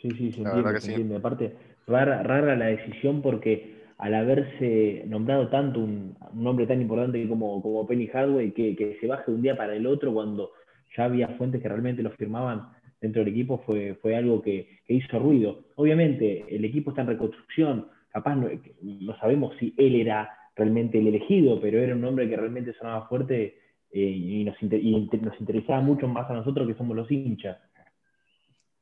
Sí, 0.00 0.10
sí, 0.10 0.32
se 0.32 0.40
entiende, 0.40 0.80
sí. 0.80 1.14
Aparte, 1.14 1.56
rara, 1.86 2.22
rara 2.22 2.56
la 2.56 2.66
decisión 2.66 3.20
porque 3.20 3.77
al 3.98 4.14
haberse 4.14 5.04
nombrado 5.06 5.48
tanto 5.48 5.80
un, 5.80 6.16
nombre 6.32 6.66
tan 6.66 6.80
importante 6.80 7.26
como, 7.28 7.60
como 7.60 7.86
Penny 7.86 8.06
Hardway, 8.06 8.52
que, 8.52 8.76
que, 8.76 8.96
se 9.00 9.06
baje 9.06 9.30
de 9.30 9.36
un 9.36 9.42
día 9.42 9.56
para 9.56 9.74
el 9.74 9.86
otro 9.86 10.12
cuando 10.12 10.52
ya 10.96 11.04
había 11.04 11.28
fuentes 11.28 11.60
que 11.60 11.68
realmente 11.68 12.02
lo 12.02 12.10
firmaban 12.10 12.68
dentro 13.00 13.24
del 13.24 13.32
equipo, 13.32 13.58
fue, 13.66 13.96
fue 14.00 14.16
algo 14.16 14.40
que, 14.42 14.78
hizo 14.88 15.18
ruido. 15.18 15.64
Obviamente, 15.76 16.44
el 16.48 16.64
equipo 16.64 16.90
está 16.90 17.02
en 17.02 17.08
reconstrucción, 17.08 17.86
capaz 18.10 18.36
no, 18.36 19.16
sabemos 19.18 19.54
si 19.58 19.74
él 19.76 19.96
era 19.96 20.30
realmente 20.56 20.98
el 20.98 21.08
elegido, 21.08 21.60
pero 21.60 21.78
era 21.78 21.94
un 21.94 22.00
nombre 22.00 22.28
que 22.28 22.36
realmente 22.36 22.72
sonaba 22.74 23.06
fuerte 23.08 23.58
eh, 23.92 24.00
y, 24.00 24.44
nos, 24.44 24.56
y 24.62 25.18
nos 25.20 25.40
interesaba 25.40 25.80
mucho 25.80 26.08
más 26.08 26.28
a 26.30 26.34
nosotros 26.34 26.66
que 26.66 26.74
somos 26.74 26.96
los 26.96 27.10
hinchas. 27.10 27.58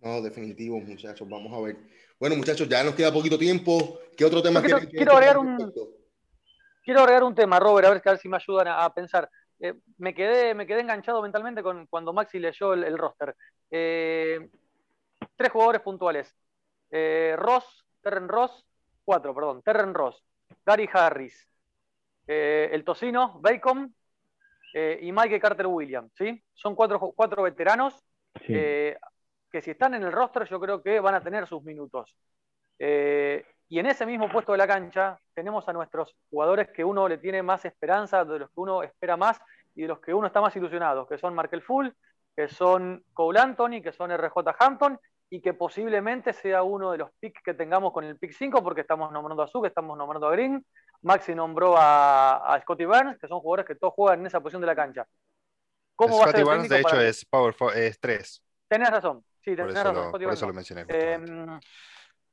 No, 0.01 0.21
definitivo, 0.21 0.79
muchachos, 0.81 1.29
vamos 1.29 1.53
a 1.53 1.61
ver. 1.61 1.77
Bueno, 2.19 2.37
muchachos, 2.37 2.69
ya 2.69 2.83
nos 2.83 2.95
queda 2.95 3.13
poquito 3.13 3.39
tiempo. 3.39 3.99
¿Qué 4.17 4.25
otro 4.25 4.43
tema 4.43 4.63
quiero, 4.63 4.81
quiero 4.81 5.13
agregar 5.13 5.39
un 5.39 5.73
Quiero 6.83 7.01
agregar 7.01 7.25
un 7.25 7.35
tema, 7.35 7.59
Robert, 7.59 7.89
a 7.89 8.11
ver, 8.11 8.19
si 8.19 8.29
me 8.29 8.37
ayudan 8.37 8.69
a, 8.69 8.89
pensar. 8.95 9.29
Eh, 9.59 9.75
me, 9.99 10.15
quedé, 10.15 10.55
me 10.55 10.67
quedé 10.67 10.83
enganchado 10.83 11.21
mentalmente 11.21 11.61
con 11.61 11.87
cuando 11.87 12.13
Maxi 12.13 12.39
leyó 12.39 12.75
el, 12.75 12.97
roster. 12.97 13.35
Eh, 13.71 14.49
tres 15.35 15.51
jugadores 15.51 15.83
puntuales. 15.83 16.33
Eh, 16.93 17.35
Ross, 17.37 17.85
Terren 18.01 18.29
Ross, 18.29 18.65
cuatro, 19.05 19.35
perdón, 19.35 19.63
Terren 19.63 19.95
Ross, 19.95 20.23
Gary 20.65 20.89
Harris, 20.93 21.49
el 22.29 22.85
Tocino, 22.85 23.41
Bacon 23.41 23.93
y 25.01 25.11
Mike 25.11 25.41
Carter 25.41 25.67
Williams. 25.67 26.13
¿sí? 26.17 26.41
Son 26.55 26.77
cuatro, 26.77 27.01
cuatro 27.01 27.43
veteranos. 27.43 27.95
Sí 28.47 28.55
que 29.51 29.63
si 29.63 29.71
están 29.71 29.95
en 29.95 30.03
el 30.03 30.13
roster 30.13 30.49
yo 30.49 30.61
creo 30.61 30.83
que 30.83 31.01
van 31.01 31.15
a 31.15 31.21
tener 31.23 31.47
sus 31.47 31.63
minutos. 31.63 32.17
Eh, 32.79 33.45
y 33.69 33.79
en 33.79 33.87
ese 33.87 34.07
mismo 34.07 34.31
puesto 34.31 34.53
de 34.53 34.59
la 34.59 34.67
cancha 34.67 35.19
tenemos 35.35 35.69
a 35.69 35.73
nuestros 35.73 36.15
jugadores 36.31 36.69
que 36.71 36.85
uno 36.85 37.09
le 37.09 37.19
tiene 37.19 37.43
más 37.43 37.65
esperanza, 37.65 38.25
de 38.25 38.39
los 38.41 38.51
que 38.51 38.61
uno 38.61 38.83
espera 38.83 39.17
más 39.17 39.41
y 39.75 39.83
de 39.83 39.89
los 39.89 40.01
que 40.01 40.15
uno 40.15 40.27
está 40.27 40.41
más 40.41 40.55
ilusionado, 40.57 41.07
que 41.07 41.19
son 41.19 41.35
Markel 41.35 41.63
Full, 41.63 41.89
que 42.35 42.49
son 42.49 43.05
Cole 43.13 43.41
Anthony, 43.41 43.83
que 43.83 43.93
son 43.93 44.11
RJ 44.17 44.37
Hampton 44.59 45.01
y 45.29 45.41
que 45.41 45.55
posiblemente 45.55 46.33
sea 46.33 46.63
uno 46.63 46.93
de 46.93 46.99
los 46.99 47.11
picks 47.19 47.43
que 47.43 47.55
tengamos 47.55 47.93
con 47.93 48.05
el 48.05 48.17
pick 48.17 48.33
5 48.33 48.63
porque 48.63 48.83
estamos 48.83 49.11
nombrando 49.11 49.43
a 49.43 49.49
Zug, 49.49 49.67
estamos 49.67 49.99
nombrando 49.99 50.29
a 50.29 50.33
Green, 50.33 50.65
Maxi 51.03 51.35
nombró 51.35 51.75
a, 51.77 52.59
Scotty 52.63 52.85
Burns, 52.85 53.19
que 53.19 53.27
son 53.27 53.41
jugadores 53.41 53.67
que 53.67 53.75
todos 53.75 53.95
juegan 53.95 54.21
en 54.21 54.27
esa 54.27 54.41
posición 54.41 54.61
de 54.61 54.67
la 54.67 54.77
cancha. 54.77 55.07
¿Cómo 55.97 56.21
Scotty 56.21 56.43
Burns, 56.43 56.69
de 56.69 56.81
hecho, 56.81 57.01
es 57.01 57.25
Power 57.25 57.55
es 57.75 57.99
3. 57.99 58.43
Tenés 58.69 58.91
razón, 58.91 59.25
Sí, 59.47 59.55
por 59.55 59.71
eso, 59.71 59.93
lo, 59.93 60.11
por 60.11 60.33
eso 60.33 60.47
lo 60.49 60.53
mencioné. 60.53 60.85
Em, 60.89 61.61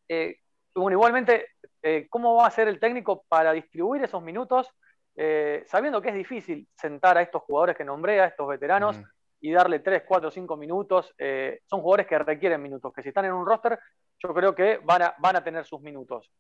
eh, 0.10 0.39
bueno, 0.73 0.93
igualmente, 0.93 1.49
eh, 1.84 2.08
¿cómo 2.10 2.38
va 2.38 2.47
a 2.47 2.52
ser 2.52 2.67
el 2.67 2.80
técnico 2.80 3.23
para 3.30 3.52
distribuir 3.52 4.02
esos 4.04 4.23
minutos? 4.23 4.67
Eh, 5.15 5.63
sabiendo 5.67 6.02
que 6.02 6.10
es 6.10 6.15
difícil 6.15 6.67
sentar 6.76 7.19
a 7.19 7.21
estos 7.21 7.43
jugadores 7.43 7.78
que 7.78 7.86
nombré, 7.86 8.19
a 8.19 8.26
estos 8.26 8.47
veteranos, 8.47 8.99
y 9.39 9.52
darle 9.52 9.78
3, 9.78 10.06
4, 10.08 10.32
5 10.32 10.58
minutos. 10.58 11.13
son 11.67 11.82
jugadores 11.82 12.08
que 12.08 12.17
requieren 12.17 12.63
minutos, 12.63 12.91
que 12.91 13.04
si 13.04 13.10
están 13.10 13.26
en 13.26 13.34
un 13.34 13.45
roster, 13.45 13.78
yo 14.17 14.34
creo 14.34 14.56
que 14.56 14.80
van 14.84 15.04
a, 15.04 15.13
van 15.19 15.36
a 15.36 15.43
tener 15.43 15.65
sus 15.65 15.82
minutos, 15.82 16.32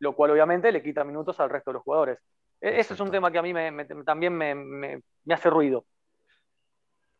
lo 0.00 0.16
cual 0.16 0.32
obviamente 0.32 0.72
le 0.72 0.82
quita 0.82 1.04
minutos 1.04 1.38
al 1.38 1.50
resto 1.50 1.70
de 1.70 1.74
los 1.74 1.84
jugadores. 1.84 2.18
E, 2.60 2.80
ese 2.80 2.94
es 2.94 3.00
un 3.00 3.12
tema 3.12 3.30
que 3.30 3.38
a 3.38 3.42
mí 3.42 3.52
también 4.04 4.36
me 4.36 5.02
hace 5.32 5.50
ruido. 5.50 5.84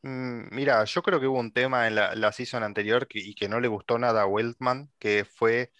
Mm, 0.06 0.54
mira, 0.54 0.84
yo 0.84 1.02
creo 1.02 1.18
que 1.18 1.26
hubo 1.26 1.40
un 1.40 1.52
tema 1.52 1.88
en 1.88 1.96
la, 1.96 2.14
la 2.14 2.30
season 2.30 2.62
anterior 2.62 3.08
y 3.10 3.34
que 3.34 3.48
no 3.48 3.58
le 3.58 3.66
gustó 3.66 3.98
nada 3.98 4.22
a 4.22 4.26
Weltman, 4.26 4.88
que 5.00 5.24
fue, 5.24 5.72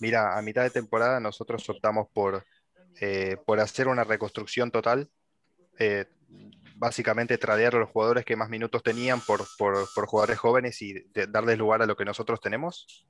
mira, 0.00 0.36
a 0.36 0.42
mitad 0.42 0.64
de 0.64 0.70
temporada 0.70 1.20
nosotros 1.20 1.68
optamos 1.68 2.08
por, 2.12 2.44
eh, 3.00 3.36
por 3.46 3.60
hacer 3.60 3.86
una 3.86 4.02
reconstrucción 4.02 4.72
total, 4.72 5.08
eh, 5.78 6.06
básicamente 6.74 7.38
tradear 7.38 7.76
a 7.76 7.78
los 7.78 7.90
jugadores 7.90 8.24
que 8.24 8.34
más 8.34 8.48
minutos 8.48 8.82
tenían 8.82 9.20
por, 9.20 9.46
por, 9.56 9.88
por 9.94 10.06
jugadores 10.06 10.38
jóvenes 10.40 10.82
y 10.82 10.94
darles 11.28 11.56
lugar 11.56 11.82
a 11.82 11.86
lo 11.86 11.96
que 11.96 12.04
nosotros 12.04 12.40
tenemos. 12.40 13.06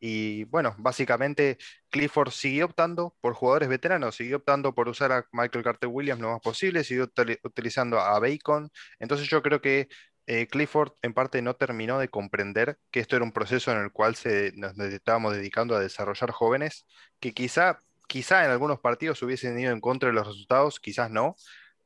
Y 0.00 0.44
bueno, 0.44 0.74
básicamente 0.78 1.58
Clifford 1.90 2.30
siguió 2.30 2.66
optando 2.66 3.16
por 3.20 3.34
jugadores 3.34 3.68
veteranos, 3.68 4.16
siguió 4.16 4.38
optando 4.38 4.74
por 4.74 4.88
usar 4.88 5.12
a 5.12 5.26
Michael 5.32 5.64
Carter 5.64 5.88
Williams 5.88 6.20
lo 6.20 6.32
más 6.32 6.40
posible, 6.40 6.84
siguió 6.84 7.10
utilizando 7.42 7.98
a 7.98 8.18
Bacon. 8.20 8.70
Entonces 8.98 9.28
yo 9.28 9.42
creo 9.42 9.60
que 9.60 9.88
eh, 10.26 10.46
Clifford 10.46 10.92
en 11.02 11.14
parte 11.14 11.40
no 11.40 11.56
terminó 11.56 11.98
de 11.98 12.08
comprender 12.08 12.78
que 12.90 13.00
esto 13.00 13.16
era 13.16 13.24
un 13.24 13.32
proceso 13.32 13.72
en 13.72 13.78
el 13.78 13.92
cual 13.92 14.14
se, 14.14 14.52
nos 14.56 14.78
estábamos 14.78 15.34
dedicando 15.34 15.74
a 15.74 15.80
desarrollar 15.80 16.32
jóvenes 16.32 16.86
que 17.18 17.32
quizá, 17.32 17.80
quizá 18.06 18.44
en 18.44 18.50
algunos 18.50 18.78
partidos 18.80 19.22
hubiesen 19.22 19.58
ido 19.58 19.72
en 19.72 19.80
contra 19.80 20.10
de 20.10 20.14
los 20.14 20.26
resultados, 20.26 20.80
quizás 20.80 21.10
no, 21.10 21.34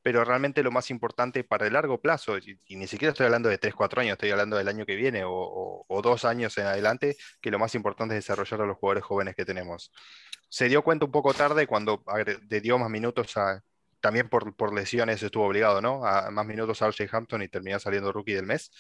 pero 0.03 0.25
realmente 0.25 0.63
lo 0.63 0.71
más 0.71 0.91
importante 0.91 1.45
para 1.45 1.67
el 1.67 1.75
largo 1.75 2.01
plazo, 2.01 2.39
y, 2.39 2.59
ni 2.77 2.87
siquiera 2.87 3.13
estoy 3.13 3.27
hablando 3.27 3.49
de 3.49 3.59
3, 3.59 3.75
4 3.75 4.01
años, 4.01 4.13
estoy 4.13 4.31
hablando 4.31 4.57
del 4.57 4.69
año 4.69 4.85
que 4.85 4.97
viene 4.97 5.23
o, 5.25 6.01
dos 6.03 6.25
años 6.25 6.59
en 6.59 6.67
adelante, 6.67 7.17
que 7.41 7.51
lo 7.51 7.59
más 7.59 7.75
importante 7.75 8.17
es 8.17 8.25
desarrollar 8.25 8.63
a 8.63 8.67
los 8.67 8.77
jugadores 8.79 9.05
jóvenes 9.05 9.37
que 9.37 9.45
tenemos. 9.45 9.93
Se 10.49 10.69
dio 10.69 10.83
cuenta 10.83 11.05
un 11.07 11.13
poco 11.13 11.33
tarde 11.33 11.67
cuando 11.67 12.05
le 12.49 12.61
dio 12.61 12.79
más 12.79 12.91
minutos 12.91 13.37
a, 13.37 13.63
también 14.01 14.29
por, 14.29 14.55
por 14.57 14.75
lesiones 14.75 15.23
estuvo 15.23 15.47
obligado, 15.47 15.81
¿no? 15.81 16.05
A 16.05 16.31
más 16.31 16.45
minutos 16.45 16.83
a 16.83 16.87
Archie 16.87 17.09
Hampton 17.11 17.43
y 17.43 17.49
terminó 17.49 17.79
saliendo 17.79 18.13
rookie 18.13 18.35
del 18.35 18.47
mes. 18.47 18.71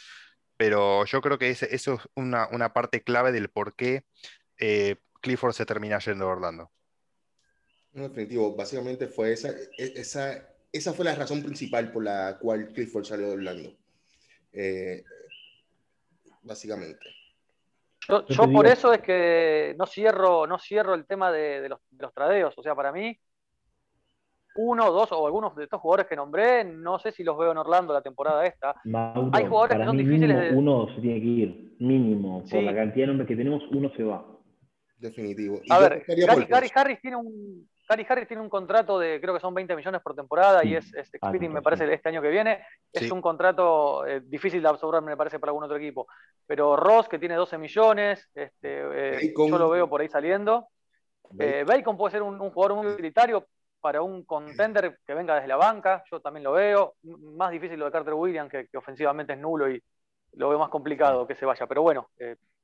Pero 0.57 1.05
yo 1.07 1.21
creo 1.23 1.39
que 1.39 1.51
eso 1.51 1.67
es 1.71 1.89
una, 2.15 2.49
una, 2.49 2.73
parte 2.73 3.03
clave 3.03 3.33
del 3.33 3.49
por 3.49 3.75
qué 3.75 4.05
eh, 4.59 4.97
Clifford 5.21 5.55
se 5.55 5.65
termina 5.65 5.99
yendo 5.99 6.27
a 6.27 6.33
Orlando. 6.33 6.73
No, 7.93 8.09
definitivo, 8.09 8.55
básicamente 8.55 9.07
fue 9.07 9.33
esa, 9.33 9.51
e, 9.51 9.93
esa 9.97 10.52
esa 10.73 10.95
fue 10.95 11.05
la 11.05 11.15
razón 11.15 11.43
principal 11.43 11.93
por 11.93 12.03
la 12.03 12.39
cual 12.39 12.69
Clifford 12.73 13.05
salió 13.05 13.29
de 13.29 13.35
Orlando. 13.35 13.73
Eh, 14.53 15.05
básicamente. 16.43 17.07
Yo, 18.09 18.51
por 18.51 18.67
eso 18.67 18.93
es 18.93 19.01
que 19.01 19.77
no 19.79 19.87
cierro, 19.87 20.47
no 20.47 20.59
cierro 20.59 20.95
el 20.95 21.07
tema 21.07 21.31
de, 21.31 21.69
los, 21.69 22.15
tradeos. 22.15 22.53
O 22.57 22.63
sea, 22.63 22.75
para 22.75 22.91
mí, 22.91 23.17
uno, 24.57 24.91
dos 24.91 25.13
o 25.13 25.27
algunos 25.27 25.55
de 25.55 25.65
estos 25.65 25.81
jugadores 25.81 26.07
que 26.09 26.17
nombré, 26.17 26.65
no 26.65 26.99
sé 26.99 27.13
si 27.13 27.23
los 27.23 27.39
veo 27.39 27.53
en 27.53 27.59
Orlando 27.59 27.93
la 27.93 28.03
temporada 28.03 28.45
esta. 28.45 28.75
Hay 29.33 29.47
jugadores 29.47 29.79
que 29.79 29.85
son 29.85 29.97
difíciles 29.97 30.53
Uno 30.55 30.89
se 30.95 31.01
tiene 31.01 31.21
que 31.21 31.27
ir, 31.27 31.77
mínimo. 31.79 32.43
Por 32.51 32.63
la 32.63 32.75
cantidad 32.75 33.05
de 33.05 33.09
nombres 33.09 33.29
que 33.29 33.37
tenemos, 33.37 33.63
uno 33.71 33.91
se 33.97 34.03
va. 34.03 34.27
Definitivo. 34.99 35.61
a 35.69 35.79
ver, 35.81 36.05
Gary 36.49 36.71
Harris 36.75 37.01
tiene 37.01 37.17
un, 37.17 37.69
Gary 37.88 38.07
Harris 38.09 38.29
tiene 38.29 38.42
un 38.42 38.49
contrato 38.49 38.99
de, 38.99 39.21
creo 39.21 39.35
que 39.35 39.40
son 39.40 39.55
20 39.55 39.75
millones 39.77 40.01
por 40.03 40.14
temporada 40.14 40.64
y 40.64 40.77
es, 40.77 40.95
es 40.95 41.11
ah, 41.21 41.31
me 41.33 41.62
parece, 41.62 41.92
este 41.92 42.09
año 42.09 42.23
que 42.23 42.31
viene. 42.31 42.64
Es 42.92 43.11
un 43.11 43.21
contrato 43.21 44.07
eh, 44.07 44.21
difícil 44.25 44.62
de 44.62 44.68
absorber, 44.68 45.03
me 45.03 45.16
parece, 45.16 45.38
para 45.38 45.51
algún 45.51 45.64
otro 45.64 45.77
equipo. 45.77 46.07
Pero 46.47 46.77
Ross, 46.77 47.09
que 47.09 47.18
tiene 47.18 47.35
12 47.35 47.59
millones, 47.59 48.29
este, 48.35 49.16
eh, 49.25 49.35
yo 49.37 49.59
lo 49.59 49.71
veo 49.71 49.88
por 49.88 50.01
ahí 50.01 50.09
saliendo. 50.09 50.68
Eh, 51.38 51.64
Bacon 51.66 51.97
puede 51.97 52.12
ser 52.12 52.23
un, 52.23 52.38
jugador 52.38 52.77
muy 52.77 52.87
utilitario 52.87 53.47
para 53.81 54.03
un 54.03 54.25
contender 54.25 54.99
que 55.05 55.14
venga 55.14 55.35
desde 55.35 55.49
la 55.49 55.57
banca, 55.57 56.05
yo 56.11 56.21
también 56.21 56.45
lo 56.45 56.53
veo. 56.53 56.95
Más 57.03 57.51
difícil 57.51 57.79
lo 57.79 57.87
de 57.87 57.92
Carter 57.92 58.14
Williams, 58.14 58.51
que, 58.51 58.68
ofensivamente 58.77 59.33
es 59.33 59.38
nulo 59.38 59.68
y 59.68 59.83
lo 60.35 60.49
veo 60.49 60.59
más 60.59 60.71
complicado 60.71 61.27
que 61.27 61.35
se 61.35 61.47
vaya. 61.47 61.66
Pero 61.66 61.83
bueno, 61.83 62.09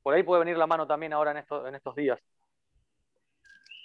por 0.03 0.15
ahí 0.15 0.23
puede 0.23 0.41
venir 0.41 0.57
la 0.57 0.67
mano 0.67 0.87
también 0.87 1.13
ahora 1.13 1.33
en, 1.33 1.67
en 1.67 1.75
estos 1.75 1.95
días. 1.97 2.21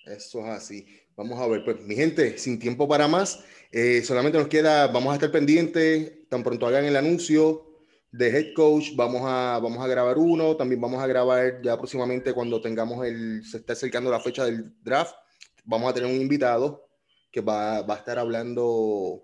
Eso 0.06 0.40
es 0.40 0.46
así. 0.46 0.86
Vamos 1.16 1.40
a 1.40 1.48
ver, 1.48 1.64
pues 1.64 1.80
mi 1.82 1.96
gente, 1.96 2.38
sin 2.38 2.60
tiempo 2.60 2.88
para 2.88 3.08
más, 3.08 3.44
eh, 3.72 4.02
solamente 4.04 4.38
nos 4.38 4.48
queda, 4.48 4.88
vamos 4.88 5.12
a 5.12 5.16
estar 5.16 5.32
pendientes, 5.32 6.28
tan 6.28 6.44
pronto 6.44 6.66
hagan 6.66 6.86
el 6.86 6.96
anuncio 6.96 7.68
de 8.12 8.28
head 8.30 8.54
coach, 8.56 8.96
vamos 8.96 9.22
a, 9.26 9.60
vamos 9.62 9.84
a 9.84 9.88
grabar 9.88 10.18
uno, 10.18 10.56
también 10.56 10.82
vamos 10.82 11.02
a 11.02 11.08
grabar 11.08 11.62
ya 11.64 11.78
próximamente 11.78 12.34
cuando 12.34 12.62
tengamos 12.62 13.06
el, 13.06 13.44
se 13.46 13.58
está 13.58 13.74
acercando 13.74 14.12
la 14.12 14.20
fecha 14.20 14.46
del 14.46 14.74
draft, 14.84 15.16
vamos 15.64 15.90
a 15.90 15.94
tener 15.94 16.14
un 16.14 16.22
invitado 16.22 16.88
que 17.32 17.42
va, 17.42 17.82
va 17.82 17.96
a 17.96 17.98
estar 17.98 18.20
hablando 18.20 19.24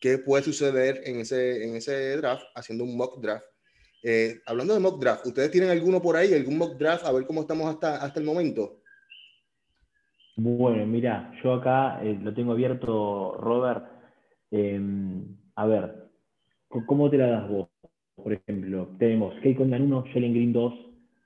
qué 0.00 0.18
puede 0.18 0.42
suceder 0.42 1.02
en 1.04 1.20
ese, 1.20 1.64
en 1.64 1.76
ese 1.76 2.16
draft, 2.16 2.44
haciendo 2.54 2.84
un 2.84 2.96
mock 2.96 3.20
draft. 3.20 3.44
Eh, 4.02 4.40
hablando 4.46 4.74
de 4.74 4.80
mock 4.80 5.00
draft, 5.00 5.26
¿ustedes 5.26 5.50
tienen 5.50 5.70
alguno 5.70 6.00
por 6.00 6.16
ahí, 6.16 6.32
algún 6.32 6.58
mock 6.58 6.76
draft? 6.78 7.04
A 7.04 7.12
ver 7.12 7.26
cómo 7.26 7.42
estamos 7.42 7.68
hasta, 7.72 7.96
hasta 7.96 8.20
el 8.20 8.26
momento. 8.26 8.80
Bueno, 10.36 10.84
mira, 10.86 11.32
yo 11.42 11.54
acá 11.54 11.98
eh, 12.02 12.18
lo 12.22 12.34
tengo 12.34 12.52
abierto, 12.52 13.38
Robert. 13.40 13.86
Em, 14.50 15.24
a 15.54 15.66
ver, 15.66 16.10
¿cómo 16.68 17.08
te 17.08 17.16
la 17.16 17.26
das 17.28 17.48
vos? 17.48 17.68
Por 18.14 18.34
ejemplo, 18.34 18.90
tenemos 18.98 19.34
Keikon 19.40 19.72
1, 19.72 20.04
Jalen 20.12 20.34
Green 20.34 20.52
2, 20.52 20.74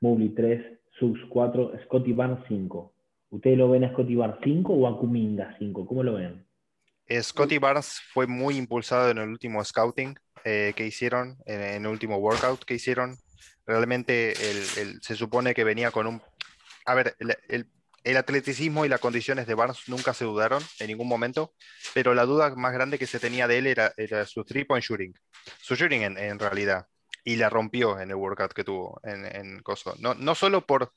Mobley 0.00 0.28
3, 0.28 0.78
Subs 0.98 1.20
4, 1.28 1.72
Scotty 1.84 2.12
Barnes 2.12 2.38
5. 2.46 2.92
¿Ustedes 3.30 3.58
lo 3.58 3.68
ven 3.68 3.84
a 3.84 3.92
Scotty 3.92 4.14
Barnes 4.14 4.38
5 4.44 4.72
o 4.72 4.86
a 4.86 4.98
Kuminga 4.98 5.56
5? 5.58 5.86
¿Cómo 5.86 6.04
lo 6.04 6.14
ven? 6.14 6.46
Eh, 7.06 7.20
Scotty 7.20 7.58
Barnes 7.58 8.00
fue 8.12 8.28
muy 8.28 8.56
impulsado 8.56 9.10
en 9.10 9.18
el 9.18 9.28
último 9.28 9.64
scouting 9.64 10.14
eh, 10.44 10.72
que 10.76 10.86
hicieron, 10.86 11.36
en, 11.46 11.84
el 11.84 11.90
último 11.90 12.16
workout 12.18 12.64
que 12.64 12.74
hicieron. 12.74 13.16
Realmente 13.66 14.34
se 14.34 15.16
supone 15.16 15.52
que 15.52 15.64
venía 15.64 15.90
con 15.90 16.06
un... 16.06 16.22
A 16.86 16.94
ver, 16.94 17.14
el 17.48 17.66
el 18.04 18.16
atleticismo 18.16 18.84
y 18.84 18.88
las 18.88 19.00
condiciones 19.00 19.46
de 19.46 19.54
Barnes 19.54 19.88
nunca 19.88 20.14
se 20.14 20.24
dudaron 20.24 20.62
en 20.78 20.86
ningún 20.86 21.08
momento, 21.08 21.54
pero 21.94 22.14
la 22.14 22.24
duda 22.24 22.54
más 22.54 22.72
grande 22.72 22.98
que 22.98 23.06
se 23.06 23.20
tenía 23.20 23.46
de 23.46 23.58
él 23.58 23.66
era, 23.66 23.92
su 24.26 24.44
three-point 24.44 24.84
shooting. 24.84 25.14
Su 25.60 25.74
shooting 25.74 26.02
en, 26.02 26.38
realidad. 26.38 26.86
Y 27.22 27.36
la 27.36 27.50
rompió 27.50 28.00
en 28.00 28.08
el 28.10 28.16
workout 28.16 28.54
que 28.54 28.64
tuvo 28.64 28.98
en, 29.04 29.60
Coso. 29.60 29.94
No, 29.98 30.14
no 30.14 30.34
solo 30.34 30.64
por, 30.66 30.92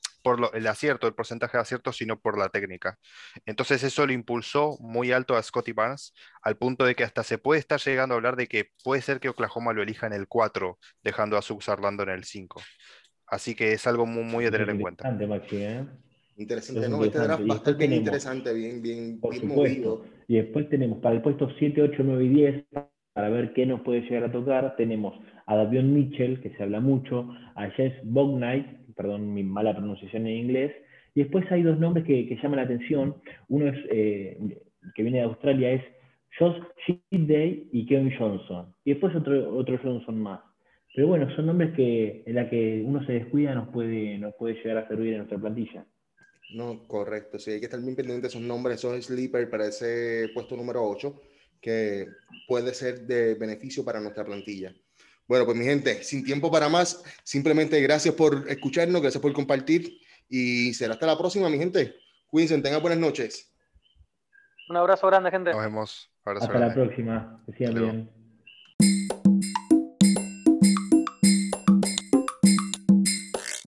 el 0.54 0.66
acierto, 0.66 1.06
el 1.06 1.14
porcentaje 1.14 1.58
de 1.58 1.62
acierto, 1.62 1.92
sino 1.92 2.18
por 2.18 2.38
la 2.38 2.48
técnica. 2.48 2.98
Entonces 3.44 3.82
eso 3.82 4.06
lo 4.06 4.12
impulsó 4.12 4.78
muy 4.80 5.12
alto 5.12 5.36
a 5.36 5.42
Scotty 5.42 5.72
Barnes, 5.72 6.14
al 6.42 6.56
punto 6.56 6.86
de 6.86 6.94
que 6.94 7.04
hasta 7.04 7.22
se 7.22 7.36
puede 7.36 7.60
estar 7.60 7.78
llegando 7.80 8.14
a 8.14 8.16
hablar 8.16 8.36
de 8.36 8.46
que 8.46 8.70
puede 8.82 9.02
ser 9.02 9.20
que 9.20 9.28
Oklahoma 9.28 9.74
lo 9.74 9.82
elija 9.82 10.06
en 10.06 10.14
el 10.14 10.26
4, 10.26 10.78
dejando 11.02 11.36
a 11.36 11.42
Subs 11.42 11.68
Orlando 11.68 12.02
en 12.04 12.10
el 12.10 12.24
5. 12.24 12.62
Así 13.26 13.54
que 13.54 13.72
es 13.72 13.86
algo 13.86 14.06
muy, 14.06 14.24
muy 14.24 14.46
a 14.46 14.50
tener 14.50 14.70
en 14.70 14.80
cuenta. 14.80 15.08
¿eh? 15.08 15.86
Interesante, 16.36 16.88
¿no? 16.88 17.04
Este 17.04 17.18
draft 17.18 17.42
va 17.48 17.54
a 17.54 17.56
estar 17.58 17.76
bien 17.76 17.92
interesante, 17.92 18.52
bien, 18.52 18.82
bien, 18.82 19.20
bien 19.20 19.48
movido. 19.48 20.04
Y 20.26 20.36
después 20.36 20.68
tenemos 20.68 20.98
para 20.98 21.14
el 21.14 21.22
puesto 21.22 21.48
7, 21.58 21.82
8, 21.82 22.02
9 22.04 22.24
y 22.24 22.28
10, 22.28 22.64
para 23.12 23.28
ver 23.28 23.52
qué 23.52 23.66
nos 23.66 23.82
puede 23.82 24.00
llegar 24.02 24.24
a 24.24 24.32
tocar, 24.32 24.74
tenemos 24.76 25.14
a 25.46 25.56
Davion 25.56 25.92
Mitchell, 25.92 26.40
que 26.40 26.50
se 26.50 26.62
habla 26.62 26.80
mucho, 26.80 27.28
a 27.54 27.70
Jess 27.70 27.94
Bognight, 28.02 28.66
perdón 28.96 29.32
mi 29.32 29.44
mala 29.44 29.76
pronunciación 29.76 30.26
en 30.26 30.36
inglés, 30.36 30.72
y 31.14 31.20
después 31.22 31.50
hay 31.52 31.62
dos 31.62 31.78
nombres 31.78 32.04
que, 32.04 32.26
que 32.26 32.36
llaman 32.36 32.56
la 32.56 32.64
atención. 32.64 33.14
Uno 33.48 33.68
es 33.68 33.78
eh, 33.90 34.36
que 34.94 35.02
viene 35.02 35.18
de 35.18 35.24
Australia, 35.24 35.72
es 35.72 35.82
Josh 36.38 36.60
Day 37.10 37.68
y 37.72 37.86
Kevin 37.86 38.12
Johnson. 38.18 38.74
Y 38.84 38.90
después 38.90 39.14
otro, 39.14 39.56
otro 39.56 39.78
Johnson 39.80 40.20
más. 40.20 40.40
Pero 40.94 41.08
bueno, 41.08 41.28
son 41.34 41.46
nombres 41.46 41.72
que 41.74 42.22
en 42.26 42.34
la 42.34 42.48
que 42.48 42.82
uno 42.84 43.04
se 43.06 43.12
descuida 43.12 43.54
nos 43.54 43.68
puede, 43.68 44.18
nos 44.18 44.34
puede 44.34 44.54
llegar 44.54 44.78
a 44.78 44.88
servir 44.88 45.12
en 45.12 45.18
nuestra 45.18 45.38
plantilla. 45.38 45.86
No, 46.50 46.86
correcto. 46.86 47.38
Sí, 47.38 47.52
hay 47.52 47.58
que 47.60 47.66
estar 47.66 47.80
bien 47.80 47.96
pendiente 47.96 48.22
de 48.22 48.28
esos 48.28 48.42
nombres, 48.42 48.78
esos 48.78 49.04
sleeper 49.04 49.48
para 49.50 49.66
ese 49.66 50.28
puesto 50.34 50.56
número 50.56 50.86
8, 50.86 51.20
que 51.60 52.06
puede 52.46 52.74
ser 52.74 53.06
de 53.06 53.34
beneficio 53.34 53.84
para 53.84 54.00
nuestra 54.00 54.24
plantilla. 54.24 54.74
Bueno, 55.26 55.46
pues 55.46 55.56
mi 55.56 55.64
gente, 55.64 56.02
sin 56.04 56.22
tiempo 56.22 56.50
para 56.50 56.68
más, 56.68 57.02
simplemente 57.22 57.80
gracias 57.80 58.14
por 58.14 58.44
escucharnos, 58.48 59.00
gracias 59.00 59.22
por 59.22 59.32
compartir 59.32 59.98
y 60.28 60.74
será 60.74 60.94
hasta 60.94 61.06
la 61.06 61.16
próxima, 61.16 61.48
mi 61.48 61.58
gente. 61.58 61.94
Cuídense, 62.26 62.60
tengan 62.60 62.82
buenas 62.82 62.98
noches. 62.98 63.54
Un 64.68 64.76
abrazo 64.76 65.06
grande, 65.06 65.30
gente. 65.30 65.52
Nos 65.52 65.62
vemos. 65.62 66.10
hasta 66.24 66.58
la 66.58 66.74
próxima. 66.74 67.42
Que 67.46 67.52
sigan 67.52 67.74
bien. 67.74 68.23